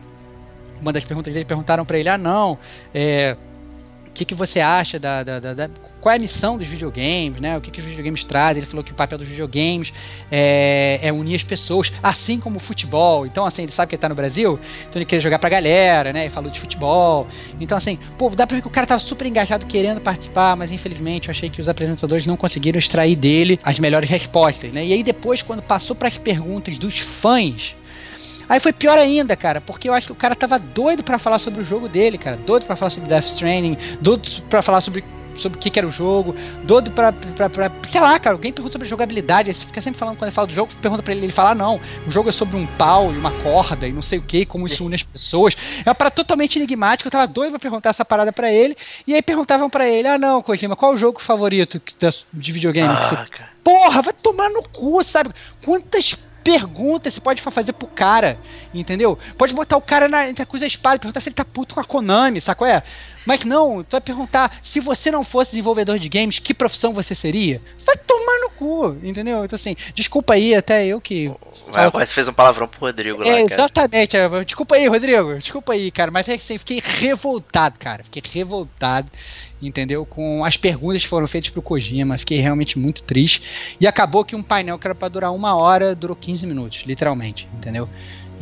[0.81, 2.57] uma das perguntas dele perguntaram para ele: ah, não,
[2.93, 3.37] é,
[4.07, 5.69] o que, que você acha da, da, da, da,
[6.01, 7.57] qual é a missão dos videogames, né?
[7.57, 8.59] O que, que os videogames trazem?
[8.59, 9.93] Ele falou que o papel dos videogames
[10.29, 13.25] é, é, unir as pessoas, assim como o futebol.
[13.25, 16.11] Então, assim, ele sabe que ele tá no Brasil, então ele queria jogar pra galera,
[16.11, 16.25] né?
[16.25, 17.27] E falou de futebol.
[17.59, 20.71] Então, assim, pô, dá pra ver que o cara tava super engajado querendo participar, mas
[20.71, 24.85] infelizmente eu achei que os apresentadores não conseguiram extrair dele as melhores respostas, né?
[24.85, 27.75] E aí depois, quando passou para as perguntas dos fãs,
[28.51, 31.39] Aí foi pior ainda, cara, porque eu acho que o cara tava doido para falar
[31.39, 32.35] sobre o jogo dele, cara.
[32.35, 35.05] Doido para falar sobre Death Stranding, doido para falar sobre
[35.37, 38.51] sobre o que, que, era o jogo, doido pra, pra, pra, Sei lá, cara, alguém
[38.51, 41.13] pergunta sobre jogabilidade, aí você fica sempre falando, quando ele fala do jogo, pergunta pra
[41.13, 43.93] ele, ele fala, ah, não, o jogo é sobre um pau e uma corda e
[43.93, 45.55] não sei o que, como isso une as pessoas.
[45.85, 48.75] É uma parada totalmente enigmática, eu tava doido pra perguntar essa parada pra ele,
[49.07, 51.81] e aí perguntavam pra ele, ah, não, Kojima, qual é o jogo favorito
[52.33, 52.89] de videogame?
[52.89, 53.17] Ah, você...
[53.63, 55.31] Porra, vai tomar no cu, sabe?
[55.63, 58.39] Quantas pergunta você pode fazer pro cara,
[58.73, 59.17] entendeu?
[59.37, 61.81] Pode botar o cara na, entre a cruz espada perguntar se ele tá puto com
[61.81, 62.83] a Konami, qual é?
[63.25, 67.13] Mas não, tu vai perguntar se você não fosse desenvolvedor de games, que profissão você
[67.13, 67.61] seria?
[67.85, 69.45] Vai tomar no cu, entendeu?
[69.45, 71.31] Então assim, desculpa aí, até eu que.
[71.71, 75.73] Mas você fez um palavrão pro Rodrigo é, lá, Exatamente, é, desculpa aí, Rodrigo, desculpa
[75.73, 79.09] aí, cara, mas é assim, fiquei revoltado, cara, fiquei revoltado
[79.61, 80.05] entendeu?
[80.05, 83.75] Com as perguntas que foram feitas pro Kojima, fiquei realmente muito triste.
[83.79, 87.47] E acabou que um painel que era para durar uma hora durou 15 minutos, literalmente,
[87.53, 87.87] entendeu?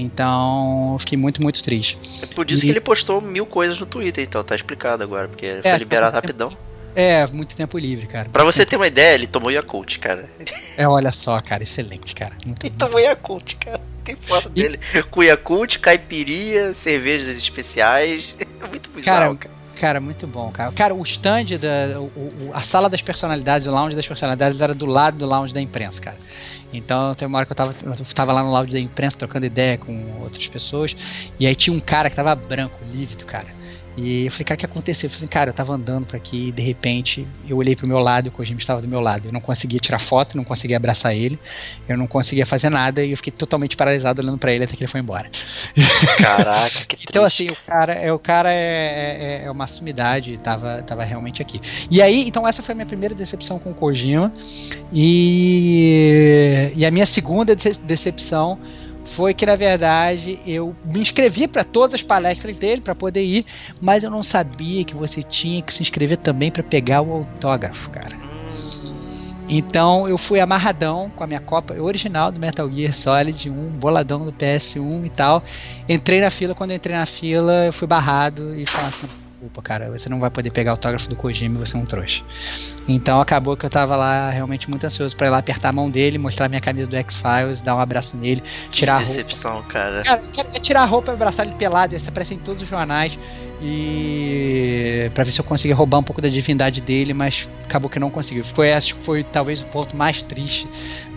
[0.02, 1.97] Então, fiquei muito, muito triste.
[2.22, 2.68] É por isso e...
[2.68, 6.16] que ele postou mil coisas no Twitter, então, tá explicado agora, porque é, foi liberado
[6.16, 6.52] rapidão.
[6.95, 8.30] É, muito tempo livre, cara.
[8.30, 10.30] Pra você ter uma ideia, ele tomou Yakult, cara.
[10.76, 12.36] É, olha só, cara, excelente, cara.
[12.45, 13.82] Muito, ele tomou Yakult, cara.
[14.04, 14.64] Tem foto e...
[14.64, 14.80] dele
[15.12, 18.36] com Yakult, caipirinha, cervejas especiais.
[18.39, 19.38] É muito bizarro, cara.
[19.38, 19.60] cara.
[19.80, 20.74] Cara, muito bom, cara.
[20.74, 24.74] Cara, o stand, da, o, o, a sala das personalidades, o lounge das personalidades era
[24.74, 26.18] do lado do lounge da imprensa, cara.
[26.72, 29.45] Então tem uma hora que eu tava, eu tava lá no lounge da imprensa trocando
[29.45, 30.95] ideia com outras pessoas,
[31.39, 33.55] e aí tinha um cara que tava branco, lívido, cara.
[34.02, 35.08] E eu falei, cara, o que aconteceu?
[35.08, 37.86] Eu falei, assim, cara, eu tava andando por aqui e de repente eu olhei pro
[37.86, 39.28] meu lado e o Kojima estava do meu lado.
[39.28, 41.38] Eu não conseguia tirar foto, não conseguia abraçar ele,
[41.88, 44.84] eu não conseguia fazer nada e eu fiquei totalmente paralisado olhando para ele até que
[44.84, 45.30] ele foi embora.
[46.18, 50.82] Caraca, que Então, assim, o cara, é, o cara é, é, é uma sumidade, tava,
[50.84, 51.60] tava realmente aqui.
[51.91, 54.32] E aí, então, essa foi a minha primeira decepção com o Kojima.
[54.93, 58.58] E, e a minha segunda decepção
[59.16, 63.45] foi que na verdade eu me inscrevi para todas as palestras dele para poder ir,
[63.82, 67.89] mas eu não sabia que você tinha que se inscrever também para pegar o autógrafo,
[67.89, 68.18] cara.
[69.51, 74.24] Então eu fui amarradão com a minha copa original do Metal Gear Solid 1, boladão
[74.24, 75.43] do PS1 e tal.
[75.88, 79.07] Entrei na fila, quando eu entrei na fila, eu fui barrado e falei assim,
[79.40, 82.22] desculpa, cara, você não vai poder pegar o autógrafo do Kojima você é um trouxa.
[82.86, 85.90] Então acabou que eu tava lá realmente muito ansioso para ir lá apertar a mão
[85.90, 89.70] dele, mostrar minha camisa do X-Files, dar um abraço nele, tirar que decepção, a roupa.
[89.70, 90.04] cara.
[90.04, 92.68] Cara, eu queria tirar a roupa e abraçar ele pelado, isso aparece em todos os
[92.68, 93.18] jornais
[93.62, 97.98] e para ver se eu conseguia roubar um pouco da divindade dele, mas acabou que
[97.98, 98.44] não conseguiu.
[98.44, 100.68] Foi acho que foi talvez o ponto mais triste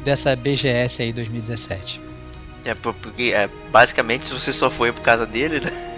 [0.05, 2.01] dessa BGS aí 2017.
[2.64, 5.91] É porque é, basicamente se você só foi por causa dele, né?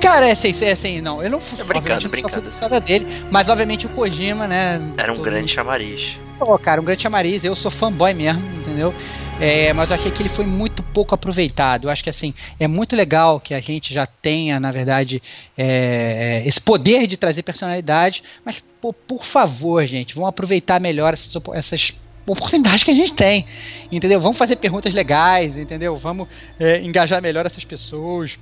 [0.00, 1.60] Cara, é assim, é assim, não, eu não fui.
[1.60, 2.50] É brincando, brincando.
[2.50, 4.80] Por causa dele, mas obviamente o Kojima, né?
[4.96, 5.48] Era um grande mundo...
[5.48, 6.18] chamariz.
[6.38, 8.94] Pô, cara, um grande chamariz, eu sou fanboy mesmo, entendeu?
[9.40, 11.84] É, mas eu achei que ele foi muito pouco aproveitado.
[11.86, 15.22] Eu acho que assim é muito legal que a gente já tenha, na verdade,
[15.56, 21.34] é, esse poder de trazer personalidade, mas pô, por favor, gente, vamos aproveitar melhor essas,
[21.54, 21.94] essas
[22.26, 23.46] oportunidades que a gente tem,
[23.90, 24.20] entendeu?
[24.20, 25.96] Vamos fazer perguntas legais, entendeu?
[25.96, 26.28] Vamos
[26.58, 28.38] é, engajar melhor essas pessoas.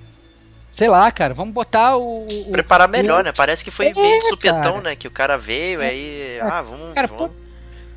[0.73, 2.27] Sei lá, cara, vamos botar o.
[2.27, 3.25] o Preparar melhor, o...
[3.25, 3.33] né?
[3.37, 4.81] Parece que foi é, meio supetão, cara.
[4.81, 4.97] né?
[4.97, 6.39] Que o cara veio, é, aí.
[6.39, 6.95] É, ah, vamos.
[6.95, 7.31] Cara, vamos.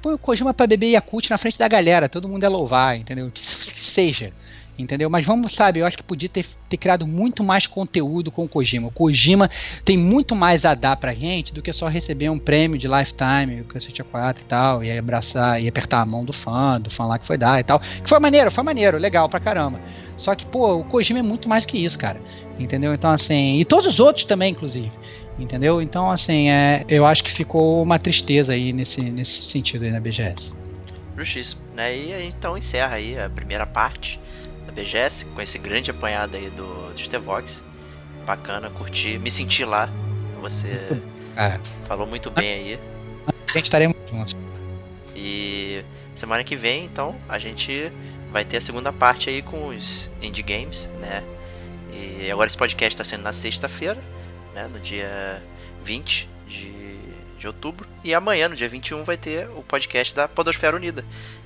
[0.02, 3.31] Põe o Kojima pra beber Yakult na frente da galera, todo mundo é louvar, entendeu?
[3.34, 4.34] Que, que seja.
[4.77, 5.10] Entendeu?
[5.10, 8.47] Mas vamos, sabe, eu acho que podia ter, ter criado muito mais conteúdo com o
[8.47, 8.89] Kojima.
[8.89, 9.49] O Kojima
[9.85, 13.61] tem muito mais a dar pra gente do que só receber um prêmio de lifetime,
[13.61, 17.06] o Cacete 4 e tal, e abraçar e apertar a mão do fã, do fã
[17.06, 17.80] lá que foi dar e tal.
[17.80, 19.80] Que foi maneiro, foi maneiro, legal pra caramba.
[20.18, 22.19] Só que, pô, o Kojima é muito mais que isso, cara.
[22.60, 22.93] Entendeu?
[22.93, 24.91] Então, assim, e todos os outros também, inclusive.
[25.39, 25.81] Entendeu?
[25.81, 30.02] Então, assim, é, eu acho que ficou uma tristeza aí nesse, nesse sentido aí na
[30.02, 30.53] BGS.
[31.18, 31.61] Justíssimo.
[31.76, 31.97] Né?
[31.97, 34.19] E a então encerra aí a primeira parte
[34.72, 37.62] BGS, com esse grande apanhado aí do, do Stevox.
[38.26, 39.90] Bacana, curti, me senti lá.
[40.42, 40.68] Você
[41.38, 41.60] é.
[41.88, 42.80] falou muito bem aí.
[43.28, 44.36] A gente estaremos juntos.
[45.16, 45.84] E
[46.16, 47.92] semana que vem, então, a gente
[48.32, 51.24] vai ter a segunda parte aí com os indie games, né?
[51.94, 54.02] E agora esse podcast está sendo na sexta-feira,
[54.54, 54.68] né?
[54.72, 55.42] No dia
[55.84, 56.98] 20 de,
[57.38, 57.88] de outubro.
[58.04, 61.06] E amanhã, no dia 21, vai ter o podcast da Podosfera Unida,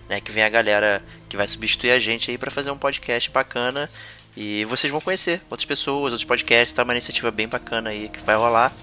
[0.10, 0.20] né?
[0.20, 3.90] Que vem a galera que vai substituir a gente aí para fazer um podcast bacana.
[4.36, 6.84] E vocês vão conhecer outras pessoas, outros podcasts, tá?
[6.84, 8.74] Uma iniciativa bem bacana aí que vai rolar.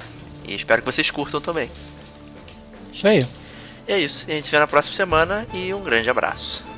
[0.44, 1.70] E espero que vocês curtam também.
[2.92, 3.26] Isso aí.
[3.88, 4.24] E é isso.
[4.28, 6.75] A gente se vê na próxima semana e um grande abraço.